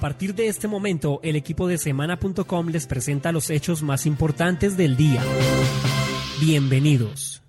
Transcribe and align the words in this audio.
partir 0.00 0.34
de 0.34 0.48
este 0.48 0.66
momento, 0.66 1.20
el 1.22 1.36
equipo 1.36 1.68
de 1.68 1.76
semana.com 1.76 2.68
les 2.68 2.86
presenta 2.86 3.30
los 3.32 3.50
hechos 3.50 3.82
más 3.82 4.06
importantes 4.06 4.76
del 4.78 4.96
día. 4.96 5.22
Bienvenidos. 6.40 7.42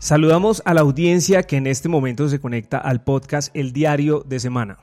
Saludamos 0.00 0.60
a 0.64 0.74
la 0.74 0.80
audiencia 0.80 1.44
que 1.44 1.56
en 1.56 1.68
este 1.68 1.88
momento 1.88 2.28
se 2.28 2.40
conecta 2.40 2.78
al 2.78 3.04
podcast 3.04 3.54
El 3.56 3.72
Diario 3.72 4.24
de 4.26 4.40
Semana. 4.40 4.78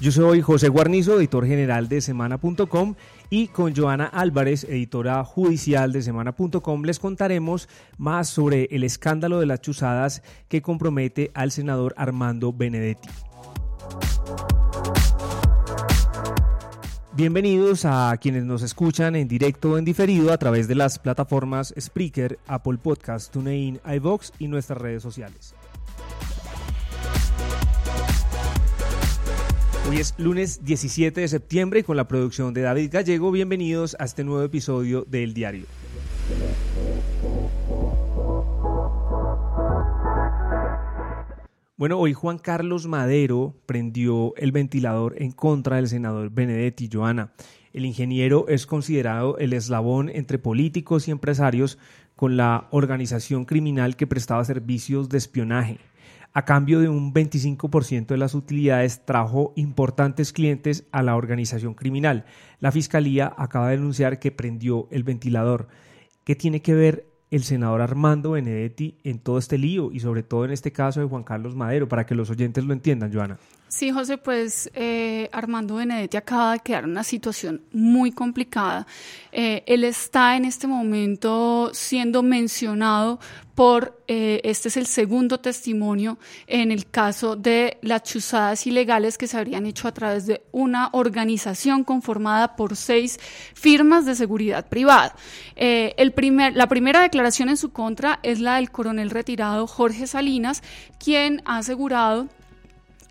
Yo 0.00 0.12
soy 0.12 0.42
José 0.42 0.68
Guarnizo, 0.68 1.16
editor 1.16 1.46
general 1.46 1.88
de 1.88 2.02
semana.com 2.02 2.94
y 3.34 3.48
con 3.48 3.74
Joana 3.74 4.04
Álvarez, 4.04 4.62
editora 4.62 5.24
judicial 5.24 5.90
de 5.90 6.02
semana.com, 6.02 6.84
les 6.84 7.00
contaremos 7.00 7.68
más 7.98 8.28
sobre 8.28 8.68
el 8.70 8.84
escándalo 8.84 9.40
de 9.40 9.46
las 9.46 9.60
chuzadas 9.60 10.22
que 10.46 10.62
compromete 10.62 11.32
al 11.34 11.50
senador 11.50 11.94
Armando 11.96 12.52
Benedetti. 12.52 13.08
Bienvenidos 17.16 17.84
a 17.84 18.16
quienes 18.18 18.44
nos 18.44 18.62
escuchan 18.62 19.16
en 19.16 19.26
directo 19.26 19.72
o 19.72 19.78
en 19.78 19.84
diferido 19.84 20.32
a 20.32 20.38
través 20.38 20.68
de 20.68 20.76
las 20.76 21.00
plataformas 21.00 21.74
Spreaker, 21.76 22.38
Apple 22.46 22.78
Podcast, 22.80 23.32
TuneIn, 23.32 23.80
iVox 23.84 24.32
y 24.38 24.46
nuestras 24.46 24.80
redes 24.80 25.02
sociales. 25.02 25.56
Hoy 29.94 30.00
es 30.00 30.14
lunes 30.18 30.64
17 30.64 31.20
de 31.20 31.28
septiembre 31.28 31.78
y 31.78 31.82
con 31.84 31.96
la 31.96 32.08
producción 32.08 32.52
de 32.52 32.62
David 32.62 32.90
Gallego, 32.90 33.30
bienvenidos 33.30 33.94
a 34.00 34.04
este 34.06 34.24
nuevo 34.24 34.42
episodio 34.42 35.06
de 35.08 35.22
El 35.22 35.34
Diario. 35.34 35.66
Bueno, 41.76 42.00
hoy 42.00 42.12
Juan 42.12 42.38
Carlos 42.38 42.88
Madero 42.88 43.54
prendió 43.66 44.34
el 44.36 44.50
ventilador 44.50 45.14
en 45.22 45.30
contra 45.30 45.76
del 45.76 45.86
senador 45.86 46.30
Benedetti 46.30 46.90
Joana. 46.92 47.32
El 47.72 47.84
ingeniero 47.84 48.48
es 48.48 48.66
considerado 48.66 49.38
el 49.38 49.52
eslabón 49.52 50.08
entre 50.08 50.40
políticos 50.40 51.06
y 51.06 51.12
empresarios 51.12 51.78
con 52.16 52.36
la 52.36 52.66
organización 52.72 53.44
criminal 53.44 53.94
que 53.94 54.08
prestaba 54.08 54.44
servicios 54.44 55.08
de 55.08 55.18
espionaje. 55.18 55.78
A 56.36 56.44
cambio 56.44 56.80
de 56.80 56.88
un 56.88 57.14
25% 57.14 58.06
de 58.06 58.16
las 58.16 58.34
utilidades 58.34 59.06
trajo 59.06 59.52
importantes 59.54 60.32
clientes 60.32 60.84
a 60.90 61.04
la 61.04 61.14
organización 61.14 61.74
criminal. 61.74 62.24
La 62.58 62.72
fiscalía 62.72 63.32
acaba 63.38 63.68
de 63.68 63.76
denunciar 63.76 64.18
que 64.18 64.32
prendió 64.32 64.88
el 64.90 65.04
ventilador. 65.04 65.68
¿Qué 66.24 66.34
tiene 66.34 66.60
que 66.60 66.74
ver 66.74 67.06
el 67.30 67.42
senador 67.42 67.82
Armando 67.82 68.32
Benedetti 68.32 68.98
en 69.02 69.18
todo 69.18 69.38
este 69.38 69.58
lío 69.58 69.90
y 69.90 70.00
sobre 70.00 70.22
todo 70.22 70.44
en 70.44 70.52
este 70.52 70.72
caso 70.72 71.00
de 71.00 71.06
Juan 71.06 71.24
Carlos 71.24 71.56
Madero, 71.56 71.88
para 71.88 72.06
que 72.06 72.14
los 72.14 72.30
oyentes 72.30 72.64
lo 72.64 72.72
entiendan, 72.72 73.12
Joana. 73.12 73.38
Sí, 73.74 73.90
José, 73.90 74.18
pues 74.18 74.70
eh, 74.72 75.28
Armando 75.32 75.74
Benedetti 75.74 76.16
acaba 76.16 76.52
de 76.52 76.60
quedar 76.60 76.84
en 76.84 76.90
una 76.90 77.02
situación 77.02 77.60
muy 77.72 78.12
complicada. 78.12 78.86
Eh, 79.32 79.64
él 79.66 79.82
está 79.82 80.36
en 80.36 80.44
este 80.44 80.68
momento 80.68 81.72
siendo 81.74 82.22
mencionado 82.22 83.18
por, 83.56 84.00
eh, 84.06 84.40
este 84.44 84.68
es 84.68 84.76
el 84.76 84.86
segundo 84.86 85.40
testimonio 85.40 86.18
en 86.46 86.70
el 86.70 86.86
caso 86.86 87.34
de 87.34 87.78
las 87.82 88.04
chuzadas 88.04 88.64
ilegales 88.68 89.18
que 89.18 89.26
se 89.26 89.38
habrían 89.38 89.66
hecho 89.66 89.88
a 89.88 89.92
través 89.92 90.26
de 90.26 90.44
una 90.52 90.90
organización 90.92 91.82
conformada 91.82 92.54
por 92.54 92.76
seis 92.76 93.18
firmas 93.54 94.06
de 94.06 94.14
seguridad 94.14 94.68
privada. 94.68 95.16
el 95.56 96.12
primer, 96.12 96.54
la 96.54 96.68
primera 96.68 97.02
declaración 97.02 97.48
en 97.48 97.56
su 97.56 97.72
contra 97.72 98.20
es 98.22 98.38
la 98.38 98.54
del 98.54 98.70
coronel 98.70 99.10
retirado 99.10 99.66
Jorge 99.66 100.06
Salinas, 100.06 100.62
quien 101.00 101.42
ha 101.44 101.58
asegurado 101.58 102.28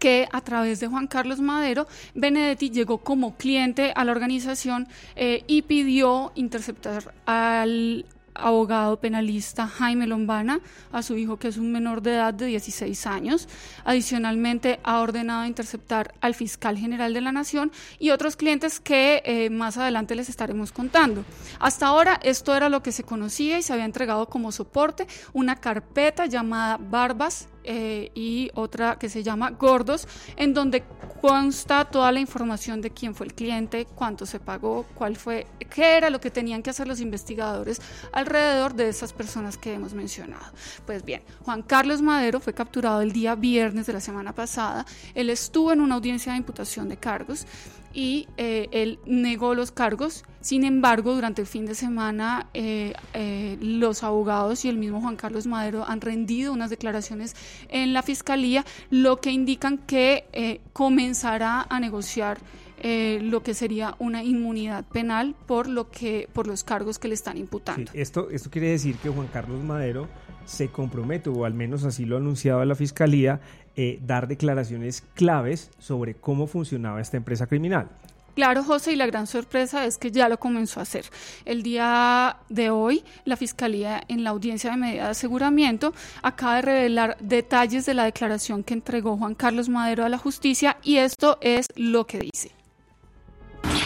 que 0.04 0.28
a 0.34 0.42
través 0.42 0.82
de 0.82 0.88
Juan 0.88 1.08
Carlos 1.08 1.40
Madero, 1.40 1.88
Benedetti 2.14 2.70
llegó 2.70 2.98
como 2.98 3.38
cliente 3.38 3.94
a 3.96 4.04
la 4.04 4.12
organización 4.12 4.90
eh, 5.16 5.46
y 5.48 5.62
pidió 5.62 6.34
interceptar 6.36 7.14
al 7.26 8.06
abogado 8.36 9.00
penalista 9.00 9.66
Jaime 9.66 10.06
Lombana, 10.06 10.60
a 10.92 11.04
su 11.04 11.16
hijo 11.16 11.40
que 11.40 11.48
es 11.48 11.56
un 11.56 11.72
menor 11.72 12.02
de 12.02 12.16
edad 12.16 12.34
de 12.34 12.48
16 12.48 13.08
años. 13.08 13.48
Adicionalmente 13.86 14.82
ha 14.84 15.00
ordenado 15.00 15.46
interceptar 15.46 16.14
al 16.20 16.36
fiscal 16.36 16.78
general 16.78 17.14
de 17.14 17.22
la 17.22 17.32
Nación 17.32 17.72
y 17.98 18.10
otros 18.10 18.36
clientes 18.36 18.82
que 18.82 19.22
eh, 19.24 19.50
más 19.52 19.78
adelante 19.78 20.16
les 20.16 20.28
estaremos 20.28 20.74
contando. 20.74 21.24
Hasta 21.60 21.88
ahora 21.88 22.20
esto 22.24 22.54
era 22.54 22.68
lo 22.68 22.84
que 22.84 22.92
se 22.92 23.04
conocía 23.06 23.58
y 23.58 23.62
se 23.62 23.72
había 23.72 23.86
entregado 23.86 24.28
como 24.28 24.52
soporte 24.52 25.08
una 25.32 25.56
carpeta 25.62 26.26
llamada 26.26 26.78
Barbas 26.78 27.48
eh, 27.64 28.12
y 28.14 28.52
otra 28.56 28.98
que 28.98 29.10
se 29.10 29.24
llama 29.24 29.52
Gordos, 29.52 30.08
en 30.36 30.54
donde 30.54 30.84
consta 31.22 31.86
toda 31.86 32.12
la 32.12 32.20
información 32.20 32.82
de 32.82 32.92
quién 32.92 33.16
fue 33.16 33.28
el 33.28 33.34
cliente, 33.34 33.86
cuánto 33.86 34.26
se 34.26 34.40
pagó, 34.40 34.86
cuál 34.94 35.16
fue, 35.16 35.48
qué 35.70 35.98
era 35.98 36.10
lo 36.10 36.20
que 36.20 36.30
tenían 36.30 36.62
que 36.62 36.70
hacer 36.70 36.88
los 36.88 37.00
investigadores 37.00 37.82
alrededor 38.12 38.74
de 38.74 38.90
esas 38.90 39.14
personas 39.14 39.58
que 39.58 39.74
hemos 39.74 39.94
mencionado. 39.94 40.46
Pues 40.86 41.06
bien, 41.06 41.24
Juan 41.46 41.62
Carlos 41.62 42.02
Madero 42.02 42.40
fue 42.40 42.54
capturado 42.54 43.02
el 43.02 43.14
día 43.14 43.36
viernes 43.36 43.86
de 43.86 43.94
la 43.94 44.02
semana 44.02 44.34
pasada. 44.34 44.86
Él 45.16 45.30
estuvo 45.30 45.72
en 45.72 45.82
una 45.82 45.96
audiencia 45.96 46.34
de 46.34 46.40
imputación 46.40 46.90
de 46.90 46.98
cargos 46.98 47.46
y 47.94 48.28
eh, 48.38 48.68
él 48.72 49.00
negó 49.06 49.54
los 49.54 49.72
cargos. 49.72 50.24
Sin 50.42 50.66
embargo, 50.66 51.16
durante 51.16 51.42
el 51.42 51.48
fin 51.48 51.66
de 51.66 51.76
semana, 51.76 52.48
eh, 52.54 52.94
eh, 53.14 53.58
los 53.62 54.04
abogados 54.04 54.66
y 54.66 54.70
el 54.70 54.78
mismo 54.78 55.00
Juan 55.00 55.16
Carlos 55.16 55.48
Madero 55.48 55.86
han 55.88 56.02
rendido 56.02 56.52
unas 56.52 56.70
declaraciones 56.70 57.36
en 57.70 57.94
la 57.94 58.02
fiscalía, 58.02 58.66
lo 58.90 59.22
que 59.22 59.32
indican 59.32 59.78
que 59.78 60.60
comenzará 60.74 61.66
a 61.70 61.80
negociar 61.80 62.40
lo 62.84 63.44
que 63.44 63.54
sería 63.54 63.96
una 64.00 64.24
inmunidad 64.24 64.86
penal 64.86 65.36
por 65.48 65.68
lo 65.68 65.90
que 65.90 66.28
por 66.34 66.48
los 66.48 66.64
cargos 66.64 67.00
que 67.00 67.08
le 67.08 67.14
están 67.14 67.38
imputando. 67.38 67.92
esto, 67.94 68.30
esto 68.30 68.50
quiere 68.50 68.70
decir 68.70 68.98
que 68.98 69.10
Juan 69.10 69.28
Carlos 69.28 69.64
Madero 69.64 70.08
se 70.46 70.70
compromete, 70.70 71.30
o 71.30 71.46
al 71.46 71.54
menos 71.54 71.84
así 71.86 72.06
lo 72.06 72.18
anunciaba 72.18 72.66
la 72.66 72.76
fiscalía, 72.76 73.40
eh, 73.76 74.00
dar 74.06 74.28
declaraciones 74.28 75.04
claves 75.16 75.72
sobre 75.80 76.16
cómo 76.16 76.48
funcionaba 76.48 77.02
esta 77.02 77.18
empresa 77.18 77.48
criminal. 77.48 77.90
Claro, 78.36 78.64
José, 78.64 78.94
y 78.94 78.96
la 78.96 79.06
gran 79.06 79.28
sorpresa 79.28 79.86
es 79.86 80.00
que 80.00 80.10
ya 80.10 80.28
lo 80.28 80.40
comenzó 80.40 80.80
a 80.80 80.84
hacer. 80.84 81.06
El 81.46 81.62
día 81.62 82.38
de 82.50 82.72
hoy, 82.72 83.04
la 83.26 83.38
Fiscalía, 83.38 84.02
en 84.08 84.24
la 84.24 84.32
audiencia 84.32 84.72
de 84.72 84.78
medida 84.78 85.04
de 85.04 85.10
aseguramiento, 85.12 85.94
acaba 86.24 86.56
de 86.56 86.62
revelar 86.64 87.18
detalles 87.20 87.86
de 87.86 87.94
la 87.94 88.06
declaración 88.06 88.64
que 88.64 88.74
entregó 88.74 89.18
Juan 89.18 89.36
Carlos 89.36 89.70
Madero 89.70 90.04
a 90.04 90.10
la 90.10 90.18
justicia 90.18 90.78
y 90.82 90.98
esto 90.98 91.38
es 91.42 91.68
lo 91.76 92.08
que 92.08 92.20
dice. 92.20 92.63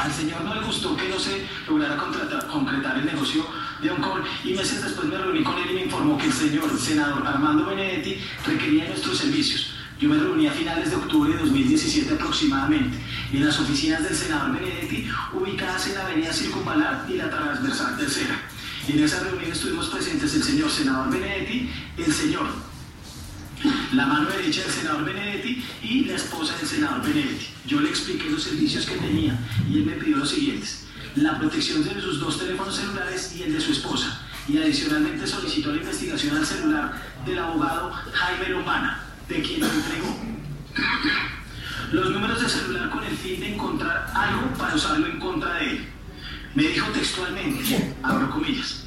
Al 0.07 0.13
señor 0.13 0.41
no 0.45 0.56
le 0.56 0.62
gustó 0.62 0.95
que 0.95 1.09
no 1.09 1.19
se 1.19 1.45
lograra 1.68 1.97
concretar 1.97 2.97
el 2.97 3.06
negocio 3.07 3.45
de 3.81 3.91
Oncol 3.91 4.23
y 4.45 4.53
meses 4.53 4.81
después 4.81 5.06
me 5.06 5.18
reuní 5.18 5.44
con 5.44 5.57
él 5.57 5.69
y 5.69 5.73
me 5.73 5.84
informó 5.84 6.18
que 6.18 6.28
el 6.28 6.31
señor 6.31 6.79
senador 6.79 7.28
Armando 7.28 7.66
Benedetti 7.66 8.18
requería 8.45 8.88
nuestros 8.88 9.18
servicios. 9.18 9.73
Yo 10.00 10.07
me 10.07 10.18
reuní 10.18 10.47
a 10.47 10.53
finales 10.53 10.91
de 10.91 10.95
octubre 10.95 11.34
de 11.34 11.40
2017 11.40 12.13
aproximadamente 12.13 12.97
en 13.34 13.45
las 13.45 13.59
oficinas 13.59 14.01
del 14.01 14.16
senador 14.16 14.57
Benedetti 14.57 15.09
ubicadas 15.34 15.88
en 15.88 15.95
la 15.95 16.06
avenida 16.06 16.31
Circunvalar 16.31 17.06
y 17.09 17.18
la 17.18 17.29
transversal 17.29 17.97
tercera. 17.97 18.39
En 18.88 19.03
esa 19.03 19.19
reunión 19.25 19.51
estuvimos 19.51 19.88
presentes 19.88 20.34
el 20.34 20.44
señor 20.44 20.72
senador 20.72 21.12
Benedetti, 21.12 21.69
el 21.97 22.13
señor 22.13 22.47
la 23.93 24.05
mano 24.05 24.29
derecha 24.29 24.61
del 24.61 24.71
senador 24.71 25.05
Benedetti 25.05 25.63
y 25.81 26.05
la 26.05 26.15
esposa 26.15 26.55
del 26.57 26.67
senador 26.67 27.01
Benedetti. 27.01 27.47
Yo 27.65 27.81
le 27.81 27.89
expliqué 27.89 28.29
los 28.29 28.43
servicios 28.43 28.85
que 28.85 28.95
tenía 28.95 29.39
y 29.69 29.77
él 29.77 29.85
me 29.85 29.93
pidió 29.93 30.17
los 30.17 30.29
siguientes. 30.29 30.85
La 31.15 31.37
protección 31.37 31.83
de 31.83 32.01
sus 32.01 32.19
dos 32.19 32.39
teléfonos 32.39 32.75
celulares 32.75 33.33
y 33.35 33.43
el 33.43 33.53
de 33.53 33.61
su 33.61 33.71
esposa. 33.71 34.21
Y 34.47 34.57
adicionalmente 34.57 35.27
solicitó 35.27 35.71
la 35.71 35.77
investigación 35.77 36.38
al 36.38 36.45
celular 36.45 37.01
del 37.25 37.39
abogado 37.39 37.91
Jaime 37.91 38.50
Lombana, 38.50 39.03
de 39.27 39.41
quien 39.41 39.62
lo 39.62 39.67
entregó 39.67 40.38
los 41.91 42.12
números 42.12 42.41
de 42.41 42.50
celular 42.50 42.89
con 42.89 43.03
el 43.03 43.15
fin 43.15 43.39
de 43.39 43.53
encontrar 43.53 44.12
algo 44.13 44.53
para 44.57 44.75
usarlo 44.75 45.07
en 45.07 45.19
contra 45.19 45.56
de 45.56 45.71
él. 45.71 45.88
Me 46.53 46.63
dijo 46.63 46.88
textualmente, 46.88 47.95
abro 48.03 48.29
comillas, 48.29 48.85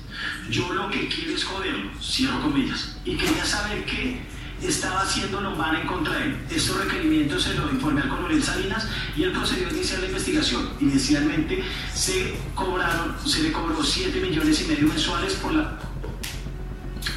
yo 0.50 0.72
lo 0.74 0.90
que 0.90 1.08
quiero 1.08 1.34
es 1.34 1.44
joderlo, 1.44 1.90
cierro 2.00 2.42
comillas, 2.42 2.96
y 3.04 3.16
quería 3.16 3.44
saber 3.44 3.84
qué 3.84 4.20
estaba 4.62 5.02
haciendo 5.02 5.40
Lombana 5.40 5.80
en 5.80 5.86
contra 5.86 6.14
de 6.14 6.24
él. 6.24 6.36
Estos 6.50 6.76
requerimientos 6.84 7.42
se 7.42 7.54
los 7.54 7.70
informé 7.72 8.02
al 8.02 8.08
coronel 8.08 8.42
Salinas 8.42 8.86
y 9.16 9.22
él 9.22 9.32
procedió 9.32 9.68
a 9.68 9.70
iniciar 9.70 10.00
la 10.00 10.06
investigación. 10.06 10.70
Inicialmente 10.80 11.62
se 11.94 12.34
cobraron, 12.54 13.16
se 13.24 13.42
le 13.42 13.52
cobró 13.52 13.82
7 13.82 14.20
millones 14.20 14.62
y 14.62 14.64
medio 14.68 14.88
mensuales 14.88 15.34
por 15.34 15.54
la 15.54 15.78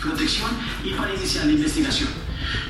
protección 0.02 0.50
y 0.84 0.92
para 0.92 1.14
iniciar 1.14 1.46
la 1.46 1.52
investigación. 1.52 2.10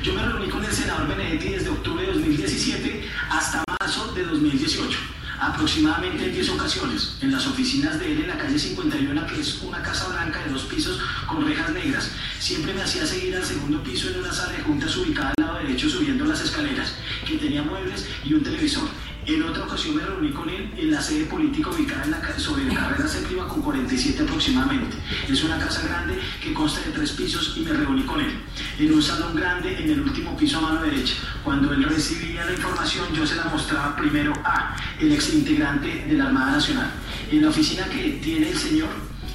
Yo 0.02 0.14
me 0.14 0.24
reuní 0.24 0.48
con 0.48 0.64
el 0.64 0.72
senador 0.72 1.08
Benedetti 1.08 1.48
desde 1.48 1.68
octubre 1.68 2.06
de 2.06 2.12
2017 2.12 3.08
hasta 3.30 3.64
marzo 3.80 4.12
de 4.12 4.24
2018 4.24 4.98
aproximadamente 5.38 6.24
en 6.24 6.32
10 6.32 6.50
ocasiones 6.50 7.16
en 7.20 7.32
las 7.32 7.46
oficinas 7.46 7.98
de 7.98 8.12
él 8.12 8.20
en 8.22 8.28
la 8.28 8.38
calle 8.38 8.58
51, 8.58 9.26
que 9.26 9.40
es 9.40 9.62
una 9.62 9.82
casa 9.82 10.08
blanca 10.08 10.40
de 10.44 10.50
dos 10.50 10.64
pisos 10.64 11.00
con 11.26 11.46
rejas 11.46 11.70
negras. 11.72 12.10
Siempre 12.38 12.74
me 12.74 12.82
hacía 12.82 13.06
seguir 13.06 13.36
al 13.36 13.44
segundo 13.44 13.82
piso 13.82 14.10
en 14.10 14.20
una 14.20 14.32
sala 14.32 14.52
de 14.52 14.62
juntas 14.62 14.96
ubicada 14.96 15.32
al 15.36 15.44
lado 15.44 15.58
derecho 15.58 15.88
subiendo 15.88 16.24
las 16.24 16.40
escaleras, 16.40 16.94
que 17.26 17.36
tenía 17.36 17.62
muebles 17.62 18.06
y 18.24 18.34
un 18.34 18.42
televisor. 18.42 18.88
En 19.26 19.42
otra 19.42 19.64
ocasión 19.64 19.96
me 19.96 20.04
reuní 20.04 20.32
con 20.32 20.50
él 20.50 20.70
en 20.76 20.90
la 20.90 21.00
sede 21.00 21.24
política 21.24 21.70
ubicada 21.70 22.04
en 22.04 22.10
la, 22.10 22.38
sobre 22.38 22.64
la 22.66 22.74
carrera 22.74 23.08
séptima 23.08 23.13
con 23.48 23.62
47 23.62 24.22
aproximadamente. 24.22 24.96
Es 25.28 25.42
una 25.44 25.58
casa 25.58 25.86
grande 25.86 26.18
que 26.42 26.52
consta 26.52 26.80
de 26.80 26.92
tres 26.92 27.12
pisos 27.12 27.54
y 27.56 27.60
me 27.60 27.72
reuní 27.72 28.02
con 28.02 28.20
él. 28.20 28.40
En 28.78 28.92
un 28.92 29.02
salón 29.02 29.34
grande 29.34 29.82
en 29.82 29.90
el 29.90 30.00
último 30.00 30.36
piso 30.36 30.58
a 30.58 30.62
mano 30.62 30.82
derecha. 30.82 31.14
Cuando 31.42 31.72
él 31.72 31.84
recibía 31.84 32.44
la 32.44 32.52
información 32.52 33.06
yo 33.14 33.26
se 33.26 33.36
la 33.36 33.44
mostraba 33.44 33.96
primero 33.96 34.32
a 34.44 34.76
el 35.00 35.12
ex 35.12 35.34
integrante 35.34 36.04
de 36.08 36.14
la 36.14 36.26
Armada 36.26 36.52
Nacional. 36.52 36.90
En 37.30 37.42
la 37.42 37.48
oficina 37.48 37.84
que 37.86 38.20
tiene 38.22 38.50
el 38.50 38.58
señor 38.58 38.88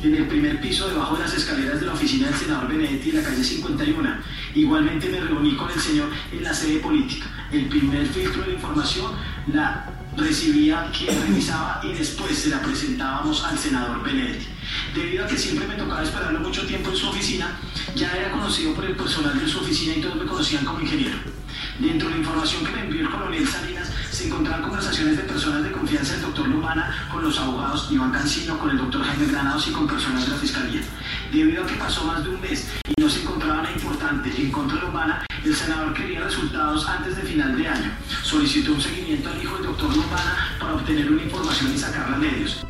en 0.04 0.16
el 0.16 0.28
primer 0.28 0.62
piso 0.62 0.88
debajo 0.88 1.16
de 1.16 1.24
las 1.24 1.34
escaleras 1.34 1.80
de 1.80 1.86
la 1.86 1.94
oficina 1.94 2.28
del 2.28 2.36
senador 2.36 2.70
Benedetti 2.70 3.10
en 3.10 3.16
la 3.18 3.24
calle 3.24 3.44
51. 3.44 4.10
Igualmente 4.56 5.10
me 5.10 5.20
reuní 5.20 5.56
con 5.56 5.70
el 5.70 5.80
señor 5.80 6.10
en 6.32 6.44
la 6.44 6.54
sede 6.54 6.80
política. 6.80 7.26
El 7.52 7.66
primer 7.66 8.08
filtro 8.08 8.44
de 8.44 8.54
información 8.54 9.12
la 9.52 9.99
recibía 10.20 10.92
quien 10.98 11.20
revisaba 11.22 11.82
y 11.84 11.94
después 11.94 12.38
se 12.38 12.50
la 12.50 12.62
presentábamos 12.62 13.44
al 13.44 13.58
senador 13.58 14.04
Benedetti. 14.04 14.46
Debido 14.94 15.26
a 15.26 15.28
que 15.28 15.38
siempre 15.38 15.68
me 15.68 15.76
tocaba 15.76 16.04
esperarlo 16.04 16.40
mucho 16.40 16.66
tiempo 16.66 16.90
en 16.90 16.96
su 16.96 17.08
oficina, 17.08 17.60
ya 17.96 18.16
era 18.16 18.32
conocido 18.32 18.74
por 18.74 18.86
el 18.86 18.96
personal 18.96 19.40
de 19.40 19.48
su 19.48 19.60
oficina 19.60 19.96
y 19.96 20.02
todos 20.02 20.16
me 20.16 20.26
conocían 20.26 20.66
como 20.66 20.82
ingeniero. 20.82 21.18
Dentro 21.80 22.10
de 22.10 22.16
la 22.16 22.20
información 22.20 22.66
que 22.66 22.72
me 22.72 22.82
envió 22.82 23.02
el 23.02 23.10
coronel 23.10 23.48
Salinas 23.48 23.79
se 24.20 24.28
encontraban 24.28 24.64
conversaciones 24.64 25.16
de 25.16 25.24
personas 25.24 25.64
de 25.64 25.72
confianza 25.72 26.12
del 26.12 26.24
doctor 26.24 26.46
Lumana 26.46 27.08
con 27.10 27.24
los 27.24 27.40
abogados 27.40 27.88
Iván 27.90 28.12
Cancino, 28.12 28.60
con 28.60 28.70
el 28.70 28.78
doctor 28.78 29.02
Jaime 29.02 29.28
Granados 29.28 29.66
y 29.70 29.72
con 29.72 29.88
personas 29.88 30.26
de 30.26 30.32
la 30.32 30.38
Fiscalía. 30.38 30.82
Debido 31.32 31.64
a 31.64 31.66
que 31.66 31.76
pasó 31.76 32.04
más 32.04 32.22
de 32.26 32.32
un 32.32 32.42
mes 32.42 32.68
y 32.86 33.02
no 33.02 33.10
se 33.10 33.22
encontraba 33.22 33.62
nada 33.62 33.72
importante 33.72 34.30
en 34.36 34.52
contra 34.52 34.76
de 34.76 34.82
Lumana, 34.88 35.26
el 35.46 35.56
senador 35.56 35.94
quería 35.94 36.20
resultados 36.20 36.86
antes 36.90 37.16
de 37.16 37.22
final 37.22 37.56
de 37.56 37.66
año. 37.66 37.92
Solicitó 38.22 38.74
un 38.74 38.82
seguimiento 38.82 39.30
al 39.30 39.42
hijo 39.42 39.56
del 39.56 39.68
doctor 39.68 39.96
Lumana 39.96 40.58
para 40.60 40.74
obtener 40.74 41.10
una 41.10 41.24
información 41.24 41.74
y 41.74 41.78
sacarla 41.78 42.18
a 42.18 42.20
medios. 42.20 42.66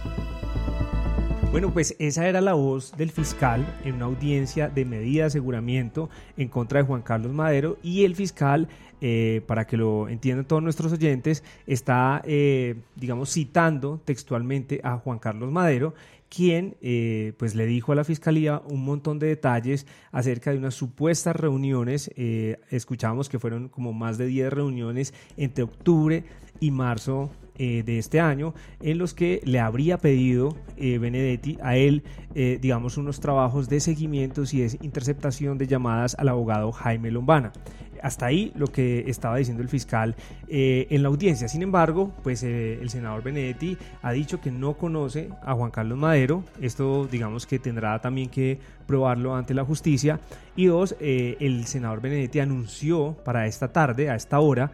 Bueno, 1.52 1.74
pues 1.74 1.96
esa 1.98 2.28
era 2.28 2.42
la 2.42 2.54
voz 2.54 2.92
del 2.96 3.10
fiscal 3.10 3.66
en 3.84 3.96
una 3.96 4.06
audiencia 4.06 4.70
de 4.70 4.86
medida 4.86 5.24
de 5.24 5.28
aseguramiento 5.28 6.08
en 6.38 6.48
contra 6.48 6.80
de 6.80 6.86
Juan 6.86 7.02
Carlos 7.02 7.34
Madero 7.34 7.80
y 7.82 8.06
el 8.06 8.16
fiscal, 8.16 8.68
eh, 9.02 9.42
para 9.48 9.66
que 9.66 9.76
lo 9.76 10.10
entiendan 10.10 10.46
todos 10.46 10.62
nuestros 10.62 10.94
oyentes, 10.94 11.44
está, 11.66 12.22
eh, 12.26 12.76
digamos, 12.96 13.34
citando 13.34 14.00
textualmente 14.06 14.80
a 14.84 14.98
Juan 14.98 15.18
Carlos 15.18 15.52
Madero 15.52 15.96
quien 16.30 16.76
eh, 16.80 17.34
pues 17.38 17.56
le 17.56 17.66
dijo 17.66 17.92
a 17.92 17.96
la 17.96 18.04
fiscalía 18.04 18.62
un 18.70 18.86
montón 18.86 19.18
de 19.18 19.26
detalles 19.26 19.88
acerca 20.12 20.52
de 20.52 20.60
unas 20.60 20.76
supuestas 20.76 21.36
reuniones. 21.36 22.12
escuchamos 22.70 23.30
que 23.30 23.40
fueron 23.40 23.68
como 23.68 23.94
más 23.94 24.20
de 24.20 24.28
10 24.28 24.54
reuniones 24.54 25.16
entre 25.38 25.64
octubre 25.64 26.24
y 26.60 26.72
marzo 26.72 27.32
eh, 27.62 27.84
de 27.84 28.00
este 28.00 28.22
año 28.22 28.54
en 28.80 28.98
los 28.98 29.14
que 29.14 29.42
le 29.44 29.60
habría 29.60 29.98
pedido 29.98 30.56
eh, 30.78 30.98
Benedetti 30.98 31.58
a 31.62 31.76
él, 31.76 32.04
eh, 32.34 32.58
digamos, 32.62 32.96
unos 32.96 33.20
trabajos 33.20 33.68
de 33.68 33.82
seguimiento 33.82 34.44
y 34.50 34.60
de 34.60 34.78
interceptación 34.82 35.58
de 35.58 35.68
llamadas 35.68 36.16
al 36.18 36.30
abogado 36.30 36.72
Jaime 36.72 37.12
Lombana. 37.12 37.52
Hasta 38.02 38.28
ahí 38.28 38.54
lo 38.56 38.68
que 38.68 39.04
estaba 39.10 39.36
diciendo 39.36 39.62
el 39.62 39.68
fiscal 39.68 40.16
en 40.48 41.04
la 41.04 41.10
audiencia. 41.10 41.50
Sin 41.50 41.62
embargo, 41.62 42.14
pues 42.24 42.44
el 42.44 42.90
senador 42.90 43.24
Benedetti 43.24 43.78
ha 44.02 44.14
dicho 44.14 44.40
que 44.40 44.52
no 44.52 44.78
conoce 44.78 45.28
a 45.44 45.54
Juan 45.54 45.70
Carlos 45.70 45.98
Madero. 45.98 46.46
Esto 46.62 47.10
digamos 47.12 47.46
que 47.46 47.60
tendrá 47.60 48.00
también 48.00 48.30
que 48.30 48.58
probarlo 48.90 49.36
ante 49.36 49.54
la 49.54 49.64
justicia. 49.64 50.20
Y 50.56 50.66
dos, 50.66 50.96
eh, 51.00 51.38
el 51.40 51.68
senador 51.68 52.02
Benedetti 52.02 52.40
anunció 52.40 53.16
para 53.24 53.46
esta 53.46 53.72
tarde, 53.72 54.10
a 54.10 54.16
esta 54.16 54.40
hora, 54.40 54.72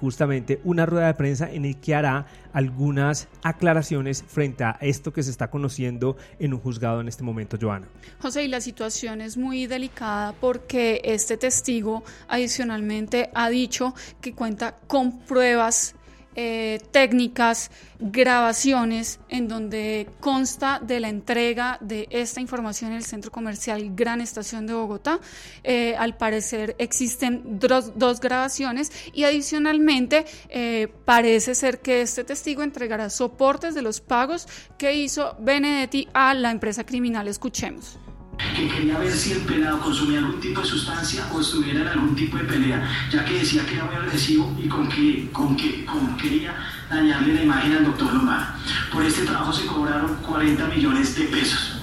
justamente 0.00 0.58
una 0.64 0.86
rueda 0.86 1.08
de 1.08 1.14
prensa 1.14 1.52
en 1.52 1.66
el 1.66 1.76
que 1.76 1.94
hará 1.94 2.24
algunas 2.54 3.28
aclaraciones 3.42 4.24
frente 4.26 4.64
a 4.64 4.78
esto 4.80 5.12
que 5.12 5.22
se 5.22 5.30
está 5.30 5.50
conociendo 5.50 6.16
en 6.38 6.54
un 6.54 6.60
juzgado 6.60 7.02
en 7.02 7.08
este 7.08 7.22
momento, 7.22 7.58
Joana. 7.60 7.86
José, 8.18 8.44
y 8.44 8.48
la 8.48 8.62
situación 8.62 9.20
es 9.20 9.36
muy 9.36 9.66
delicada 9.66 10.32
porque 10.40 11.02
este 11.04 11.36
testigo 11.36 12.04
adicionalmente 12.28 13.28
ha 13.34 13.50
dicho 13.50 13.94
que 14.22 14.32
cuenta 14.32 14.76
con 14.86 15.18
pruebas 15.18 15.94
eh, 16.36 16.80
técnicas, 16.90 17.70
grabaciones 17.98 19.20
en 19.28 19.48
donde 19.48 20.08
consta 20.20 20.80
de 20.80 21.00
la 21.00 21.08
entrega 21.08 21.78
de 21.80 22.06
esta 22.10 22.40
información 22.40 22.90
en 22.90 22.98
el 22.98 23.04
centro 23.04 23.32
comercial 23.32 23.94
Gran 23.94 24.20
Estación 24.20 24.66
de 24.66 24.74
Bogotá. 24.74 25.18
Eh, 25.64 25.96
al 25.96 26.16
parecer 26.16 26.76
existen 26.78 27.58
dos, 27.58 28.20
grabaciones 28.20 28.92
y 29.12 29.24
adicionalmente 29.24 30.26
eh, 30.48 30.88
parece 31.04 31.54
ser 31.54 31.80
que 31.80 32.02
este 32.02 32.22
testigo 32.22 32.62
entregará 32.62 33.10
soportes 33.10 33.74
de 33.74 33.82
los 33.82 34.00
pagos 34.00 34.46
que 34.78 34.94
hizo 34.94 35.36
Benedetti 35.40 36.06
a 36.12 36.34
la 36.34 36.50
empresa 36.50 36.84
criminal. 36.84 37.28
Escuchemos 37.28 37.98
que 38.38 38.68
quería 38.68 38.98
ver 38.98 39.12
si 39.12 39.32
el 39.32 39.40
pelado 39.40 39.80
consumía 39.80 40.18
algún 40.18 40.40
tipo 40.40 40.60
de 40.60 40.66
sustancia 40.66 41.26
o 41.32 41.40
estuviera 41.40 41.80
en 41.80 41.88
algún 41.88 42.14
tipo 42.14 42.36
de 42.36 42.44
pelea, 42.44 43.08
ya 43.10 43.24
que 43.24 43.38
decía 43.38 43.64
que 43.66 43.74
era 43.74 43.84
muy 43.84 43.96
agresivo 43.96 44.54
y 44.62 44.68
con 44.68 44.88
que, 44.88 45.28
con 45.32 45.56
que 45.56 45.84
con 45.84 46.16
quería 46.16 46.54
dañarle 46.90 47.34
la 47.34 47.42
imagen 47.42 47.72
al 47.72 47.84
doctor 47.84 48.12
Lombardo. 48.12 48.46
Por 48.92 49.04
este 49.04 49.24
trabajo 49.24 49.52
se 49.52 49.66
cobraron 49.66 50.16
40 50.16 50.66
millones 50.68 51.16
de 51.16 51.24
pesos, 51.24 51.78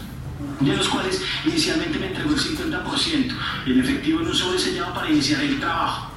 de 0.59 0.75
los 0.75 0.87
cuales 0.89 1.21
inicialmente 1.45 1.97
me 1.99 2.07
entregó 2.07 2.31
el 2.31 2.39
50%, 2.39 3.35
en 3.65 3.79
efectivo 3.79 4.21
en 4.21 4.27
un 4.27 4.35
sobre 4.35 4.59
sellado 4.59 4.93
para 4.93 5.09
iniciar 5.09 5.41
el 5.41 5.59
trabajo. 5.59 6.12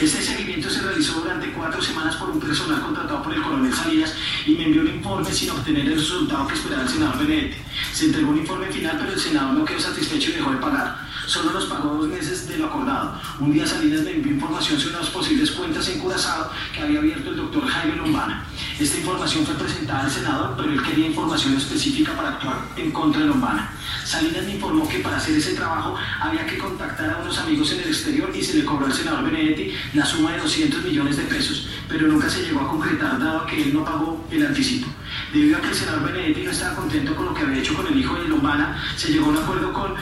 Este 0.00 0.20
seguimiento 0.20 0.68
se 0.68 0.82
realizó 0.82 1.20
durante 1.20 1.50
cuatro 1.52 1.80
semanas 1.80 2.16
por 2.16 2.28
un 2.28 2.38
personal 2.38 2.82
contratado 2.82 3.22
por 3.22 3.32
el 3.32 3.40
coronel 3.40 3.72
Salinas 3.72 4.12
y 4.44 4.52
me 4.52 4.64
envió 4.64 4.82
un 4.82 4.88
informe 4.88 5.32
sin 5.32 5.48
obtener 5.50 5.86
el 5.86 5.94
resultado 5.94 6.46
que 6.46 6.54
esperaba 6.54 6.82
el 6.82 6.88
senador 6.88 7.18
Benedetti. 7.18 7.56
Se 7.94 8.04
entregó 8.04 8.30
un 8.30 8.38
informe 8.38 8.66
final, 8.66 8.96
pero 8.98 9.12
el 9.12 9.18
senador 9.18 9.54
no 9.54 9.64
quedó 9.64 9.80
satisfecho 9.80 10.30
y 10.30 10.34
dejó 10.34 10.50
de 10.50 10.58
pagar. 10.58 11.06
Solo 11.26 11.50
nos 11.50 11.64
pagó 11.64 11.96
dos 11.96 12.08
meses 12.08 12.46
de 12.46 12.58
lo 12.58 12.66
acordado. 12.66 13.20
Un 13.40 13.52
día 13.52 13.66
Salinas 13.66 14.02
me 14.02 14.12
envió 14.12 14.32
información 14.34 14.78
sobre 14.78 14.96
las 14.98 15.08
posibles 15.08 15.50
cuentas 15.50 15.88
en 15.88 15.98
Curazao 15.98 16.50
que 16.72 16.82
había 16.82 17.00
abierto 17.00 17.30
el 17.30 17.36
doctor 17.36 17.66
Jaime 17.66 17.96
Lombana. 17.96 18.46
Esta 18.78 18.98
información 18.98 19.44
fue 19.44 19.54
presentada 19.56 20.04
al 20.04 20.10
senador, 20.10 20.54
pero 20.56 20.72
él 20.72 20.82
quería 20.82 21.06
información 21.08 21.56
específica 21.56 22.12
para 22.12 22.28
actuar 22.28 22.58
en 22.76 22.92
contra 22.92 23.22
de 23.22 23.28
Lombana. 23.28 23.72
Salinas 24.04 24.44
me 24.44 24.54
informó 24.54 24.88
que 24.88 25.00
para 25.00 25.16
hacer 25.16 25.36
ese 25.36 25.54
trabajo 25.54 25.96
había 26.20 26.46
que 26.46 26.58
contactar 26.58 27.10
a 27.10 27.18
unos 27.18 27.36
amigos 27.38 27.72
en 27.72 27.80
el 27.80 27.88
exterior 27.88 28.30
y 28.32 28.42
se 28.42 28.58
le 28.58 28.64
cobró 28.64 28.86
al 28.86 28.92
senador 28.92 29.24
Benedetti 29.24 29.74
la 29.94 30.04
suma 30.04 30.32
de 30.32 30.38
200 30.38 30.84
millones 30.84 31.16
de 31.16 31.24
pesos, 31.24 31.68
pero 31.88 32.06
nunca 32.08 32.28
se 32.28 32.42
llegó 32.42 32.60
a 32.60 32.68
concretar 32.68 33.18
dado 33.18 33.46
que 33.46 33.62
él 33.62 33.74
no 33.74 33.84
pagó 33.84 34.26
el 34.30 34.46
anticipo. 34.46 34.88
Debido 35.32 35.58
a 35.58 35.60
que 35.60 35.68
el 35.68 35.74
senador 35.74 36.12
Benedetti 36.12 36.42
no 36.42 36.50
estaba 36.50 36.76
contento 36.76 37.14
con 37.14 37.26
lo 37.26 37.34
que 37.34 37.42
había 37.42 37.58
hecho 37.58 37.74
con 37.74 37.86
el 37.86 37.98
hijo 37.98 38.14
de 38.14 38.28
Lombana, 38.28 38.82
se 38.96 39.12
llegó 39.12 39.26
a 39.26 39.28
un 39.30 39.38
acuerdo 39.38 39.72
con 39.72 39.94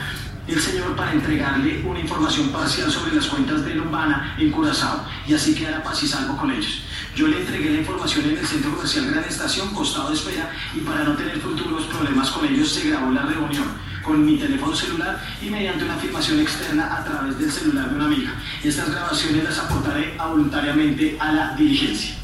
el 0.46 0.60
señor 0.60 0.94
para 0.94 1.12
entregarle 1.12 1.82
una 1.86 2.00
información 2.00 2.50
parcial 2.50 2.90
sobre 2.90 3.14
las 3.14 3.26
cuentas 3.26 3.64
de 3.64 3.74
Lombana 3.74 4.36
en 4.38 4.50
Curazao 4.50 5.04
y 5.26 5.34
así 5.34 5.54
quedara 5.54 5.82
paz 5.82 6.02
y 6.02 6.06
salvo 6.06 6.36
con 6.36 6.50
ellos. 6.50 6.82
Yo 7.14 7.28
le 7.28 7.38
entregué 7.38 7.70
la 7.70 7.78
información 7.78 8.24
en 8.24 8.38
el 8.38 8.46
centro 8.46 8.72
comercial 8.72 9.06
Gran 9.06 9.24
Estación, 9.24 9.72
costado 9.72 10.08
de 10.08 10.16
espera, 10.16 10.50
y 10.74 10.80
para 10.80 11.04
no 11.04 11.14
tener 11.14 11.38
futuros 11.38 11.84
problemas 11.84 12.30
con 12.30 12.44
ellos 12.44 12.72
se 12.72 12.88
grabó 12.88 13.12
la 13.12 13.22
reunión 13.22 13.66
con 14.02 14.24
mi 14.24 14.36
teléfono 14.36 14.74
celular 14.74 15.24
y 15.40 15.48
mediante 15.48 15.84
una 15.84 15.96
filmación 15.96 16.40
externa 16.40 16.96
a 16.96 17.04
través 17.04 17.38
del 17.38 17.50
celular 17.50 17.88
de 17.88 17.94
una 17.94 18.04
amiga. 18.06 18.34
Estas 18.64 18.90
grabaciones 18.90 19.44
las 19.44 19.58
aportaré 19.58 20.16
voluntariamente 20.18 21.16
a 21.20 21.32
la 21.32 21.54
diligencia. 21.56 22.23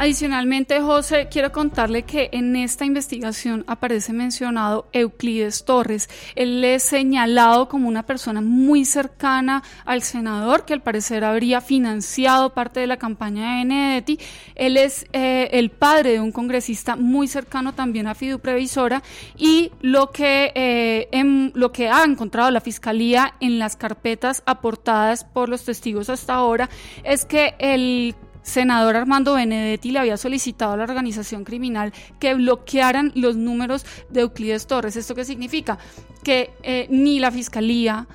Adicionalmente, 0.00 0.80
José, 0.80 1.26
quiero 1.28 1.50
contarle 1.50 2.04
que 2.04 2.28
en 2.30 2.54
esta 2.54 2.84
investigación 2.84 3.64
aparece 3.66 4.12
mencionado 4.12 4.86
Euclides 4.92 5.64
Torres. 5.64 6.08
Él 6.36 6.62
es 6.62 6.84
señalado 6.84 7.68
como 7.68 7.88
una 7.88 8.04
persona 8.04 8.40
muy 8.40 8.84
cercana 8.84 9.64
al 9.84 10.02
senador, 10.02 10.64
que 10.64 10.74
al 10.74 10.82
parecer 10.82 11.24
habría 11.24 11.60
financiado 11.60 12.54
parte 12.54 12.78
de 12.78 12.86
la 12.86 12.96
campaña 12.96 13.50
de 13.50 13.56
Benedetti. 13.56 14.20
Él 14.54 14.76
es 14.76 15.04
eh, 15.12 15.48
el 15.50 15.70
padre 15.70 16.12
de 16.12 16.20
un 16.20 16.30
congresista 16.30 16.94
muy 16.94 17.26
cercano 17.26 17.74
también 17.74 18.06
a 18.06 18.14
Fidu 18.14 18.38
Previsora 18.38 19.02
y 19.36 19.72
lo 19.80 20.12
que, 20.12 20.52
eh, 20.54 21.08
en, 21.10 21.50
lo 21.56 21.72
que 21.72 21.88
ha 21.88 22.04
encontrado 22.04 22.52
la 22.52 22.60
Fiscalía 22.60 23.34
en 23.40 23.58
las 23.58 23.74
carpetas 23.74 24.44
aportadas 24.46 25.24
por 25.24 25.48
los 25.48 25.64
testigos 25.64 26.08
hasta 26.08 26.34
ahora 26.34 26.70
es 27.02 27.24
que 27.24 27.56
el 27.58 28.14
senador 28.48 28.96
Armando 28.96 29.34
Benedetti 29.34 29.90
le 29.90 30.00
había 30.00 30.16
solicitado 30.16 30.72
a 30.72 30.76
la 30.76 30.84
organización 30.84 31.44
criminal 31.44 31.92
que 32.18 32.34
bloquearan 32.34 33.12
los 33.14 33.36
números 33.36 33.84
de 34.08 34.22
Euclides 34.22 34.66
Torres. 34.66 34.96
¿Esto 34.96 35.14
qué 35.14 35.24
significa? 35.24 35.78
Que 36.24 36.50
eh, 36.62 36.86
ni 36.90 37.20
la 37.20 37.30
fiscalía 37.30 38.06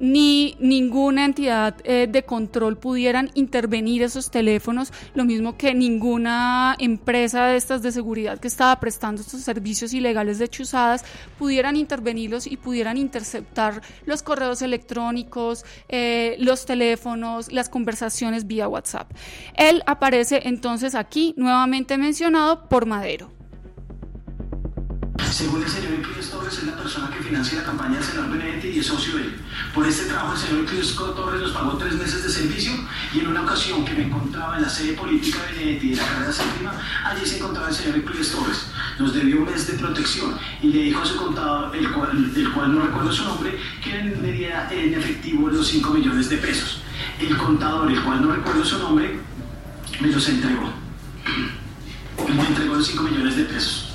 ni 0.00 0.56
ninguna 0.58 1.26
entidad 1.26 1.76
eh, 1.84 2.08
de 2.10 2.24
control 2.24 2.78
pudieran 2.78 3.30
intervenir 3.34 4.02
esos 4.02 4.30
teléfonos, 4.30 4.92
lo 5.14 5.24
mismo 5.24 5.56
que 5.56 5.74
ninguna 5.74 6.74
empresa 6.78 7.46
de 7.46 7.56
estas 7.56 7.82
de 7.82 7.92
seguridad 7.92 8.40
que 8.40 8.48
estaba 8.48 8.80
prestando 8.80 9.20
estos 9.20 9.42
servicios 9.42 9.92
ilegales 9.92 10.38
de 10.38 10.48
chuzadas 10.48 11.04
pudieran 11.38 11.76
intervenirlos 11.76 12.46
y 12.46 12.56
pudieran 12.56 12.96
interceptar 12.96 13.82
los 14.06 14.22
correos 14.22 14.62
electrónicos, 14.62 15.64
eh, 15.88 16.36
los 16.40 16.64
teléfonos, 16.64 17.52
las 17.52 17.68
conversaciones 17.68 18.46
vía 18.46 18.68
WhatsApp. 18.68 19.10
Él 19.54 19.82
aparece 19.86 20.40
entonces 20.44 20.94
aquí 20.94 21.34
nuevamente 21.36 21.98
mencionado 21.98 22.68
por 22.68 22.86
Madero. 22.86 23.39
Según 25.30 25.62
el 25.62 25.68
señor 25.68 25.92
Euclides 25.92 26.30
Torres, 26.30 26.58
es 26.58 26.64
la 26.64 26.76
persona 26.76 27.10
que 27.10 27.22
financia 27.22 27.58
la 27.58 27.64
campaña 27.64 27.96
del 27.96 28.04
senador 28.04 28.30
Benedetti 28.30 28.68
y 28.68 28.78
es 28.80 28.86
socio 28.86 29.16
de 29.16 29.22
él. 29.22 29.34
Por 29.74 29.86
este 29.86 30.06
trabajo, 30.06 30.34
el 30.34 30.38
señor 30.38 30.58
Euclides 30.60 30.94
Torres 30.94 31.40
nos 31.40 31.52
pagó 31.52 31.76
tres 31.78 31.94
meses 31.94 32.22
de 32.22 32.30
servicio 32.30 32.72
y 33.14 33.20
en 33.20 33.28
una 33.28 33.42
ocasión 33.42 33.84
que 33.84 33.94
me 33.94 34.04
encontraba 34.04 34.56
en 34.56 34.62
la 34.62 34.68
sede 34.68 34.94
política 34.94 35.38
de 35.44 35.52
Benedetti 35.52 35.90
de 35.90 35.96
la 35.96 36.06
carrera 36.06 36.32
séptima, 36.32 36.72
allí 37.04 37.26
se 37.26 37.36
encontraba 37.38 37.68
el 37.68 37.74
señor 37.74 37.96
Euclides 37.96 38.32
Torres. 38.32 38.66
Nos 38.98 39.14
debió 39.14 39.38
un 39.38 39.44
mes 39.44 39.66
de 39.66 39.74
protección 39.74 40.36
y 40.62 40.68
le 40.68 40.82
dijo 40.84 41.00
a 41.00 41.06
su 41.06 41.16
contador, 41.16 41.76
el 41.76 41.90
cual 41.92 42.74
no 42.74 42.82
recuerdo 42.82 43.12
su 43.12 43.24
nombre, 43.24 43.58
que 43.82 44.02
me 44.02 44.32
diera 44.32 44.68
en 44.72 44.94
efectivo 44.94 45.48
los 45.48 45.66
5 45.68 45.90
millones 45.90 46.28
de 46.28 46.36
pesos. 46.38 46.82
El 47.18 47.36
contador, 47.36 47.90
el 47.90 48.02
cual 48.02 48.22
no 48.22 48.34
recuerdo 48.34 48.64
su 48.64 48.78
nombre, 48.78 49.18
me 50.00 50.08
los 50.08 50.28
entregó. 50.28 50.72
Me 52.28 52.46
entregó 52.46 52.74
los 52.74 52.86
5 52.86 53.02
millones 53.02 53.36
de 53.36 53.44
pesos. 53.44 53.89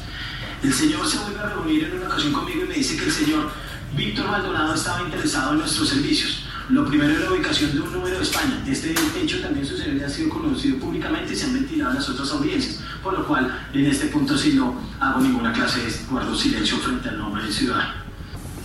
El 0.64 0.74
señor 0.74 1.08
se 1.08 1.18
vuelve 1.20 1.40
a 1.40 1.50
reunir 1.50 1.84
en 1.86 1.98
una 1.98 2.08
ocasión 2.08 2.34
conmigo 2.34 2.64
y 2.64 2.68
me 2.68 2.76
dice 2.76 2.98
que 2.98 3.06
el 3.06 3.12
señor 3.12 3.52
Víctor 3.96 4.28
Maldonado 4.28 4.74
estaba 4.74 5.02
interesado 5.02 5.54
en 5.54 5.60
nuestros 5.60 5.90
servicios. 5.90 6.44
Lo 6.70 6.86
primero 6.86 7.14
es 7.14 7.20
la 7.20 7.32
ubicación 7.32 7.74
de 7.74 7.82
un 7.82 7.94
número 7.94 8.18
de 8.18 8.24
España. 8.24 8.64
Este 8.68 8.96
hecho 9.22 9.42
también 9.42 9.66
sucedió 9.66 9.96
y 9.96 10.04
ha 10.04 10.10
sido 10.10 10.30
conocido 10.30 10.80
públicamente 10.80 11.34
y 11.34 11.36
se 11.36 11.46
han 11.46 11.54
ventilado 11.54 11.92
en 11.92 11.98
las 11.98 12.10
otras 12.10 12.32
audiencias, 12.32 12.80
por 13.04 13.14
lo 13.14 13.28
cual 13.28 13.68
en 13.74 13.86
este 13.86 14.08
punto 14.08 14.36
sí 14.38 14.54
no 14.54 14.82
hago 15.00 15.22
ninguna 15.22 15.54
clase 15.54 15.82
de 15.82 15.92
guardo 16.10 16.36
silencio 16.36 16.78
frente 16.78 17.10
al 17.10 17.20
nombre 17.20 17.44
del 17.44 17.54
ciudadano 17.54 18.05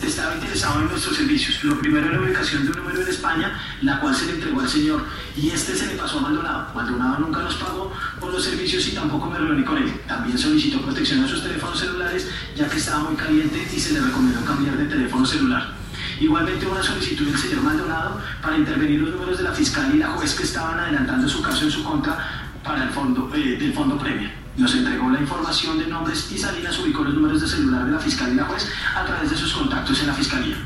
estaba 0.07 0.35
interesado 0.35 0.81
en 0.81 0.89
nuestros 0.89 1.17
servicios. 1.17 1.63
Lo 1.65 1.79
primero 1.79 2.07
era 2.07 2.17
la 2.17 2.23
ubicación 2.23 2.65
de 2.65 2.71
un 2.71 2.79
número 2.79 3.03
en 3.03 3.09
España, 3.09 3.61
la 3.83 4.01
cual 4.01 4.15
se 4.15 4.27
le 4.27 4.33
entregó 4.33 4.61
al 4.61 4.69
señor, 4.69 5.05
y 5.37 5.51
este 5.51 5.75
se 5.77 5.87
le 5.87 5.95
pasó 5.95 6.19
a 6.19 6.23
Maldonado. 6.23 6.75
Maldonado 6.75 7.19
nunca 7.21 7.41
nos 7.43 7.55
pagó 7.57 7.93
por 8.19 8.33
los 8.33 8.45
servicios 8.45 8.87
y 8.89 8.93
tampoco 8.93 9.31
me 9.31 9.39
reuní 9.39 9.65
con 9.65 9.79
él. 9.79 9.93
También 10.07 10.39
solicitó 10.39 10.81
protección 10.81 11.25
a 11.25 11.29
sus 11.29 11.43
teléfonos 11.43 11.79
celulares, 11.79 12.29
ya 12.57 12.69
que 12.69 12.77
estaba 12.77 13.01
muy 13.01 13.17
caliente 13.17 13.69
y 13.75 13.79
se 13.79 13.93
le 13.93 14.01
recomendó 14.01 14.45
cambiar 14.45 14.77
de 14.77 14.87
teléfono 14.87 15.25
celular. 15.27 15.75
Igualmente 16.21 16.67
una 16.67 16.83
solicitud 16.83 17.27
del 17.27 17.39
señor 17.39 17.63
Maldonado 17.63 18.21
para 18.43 18.57
intervenir 18.57 19.01
los 19.01 19.11
números 19.11 19.39
de 19.39 19.45
la 19.45 19.53
fiscal 19.53 19.91
y 19.95 19.99
la 19.99 20.09
juez 20.09 20.35
que 20.35 20.43
estaban 20.43 20.79
adelantando 20.79 21.29
su 21.29 21.41
caso 21.41 21.65
en 21.65 21.71
su 21.71 21.83
contra 21.83 22.51
para 22.63 22.85
el 22.85 22.91
fondo, 22.91 23.31
eh, 23.35 23.57
del 23.59 23.73
fondo 23.73 23.97
premio. 23.99 24.40
Nos 24.57 24.75
entregó 24.75 25.09
la 25.11 25.21
información 25.21 25.79
de 25.79 25.87
nombres 25.87 26.31
y 26.33 26.39
Salinas 26.39 26.79
ubicó 26.79 27.05
los 27.05 27.15
números 27.15 27.41
de 27.41 27.49
celular 27.49 27.87
de 27.87 27.93
la 27.93 27.99
fiscal 27.99 28.33
y 28.33 28.35
la 28.35 28.45
juez 28.45 28.69
a 28.95 29.05
través 29.05 29.31
de 29.31 29.37
sus 29.37 29.53
contactos 29.53 30.01
en 30.01 30.09
la 30.09 30.15
fiscalía. 30.15 30.57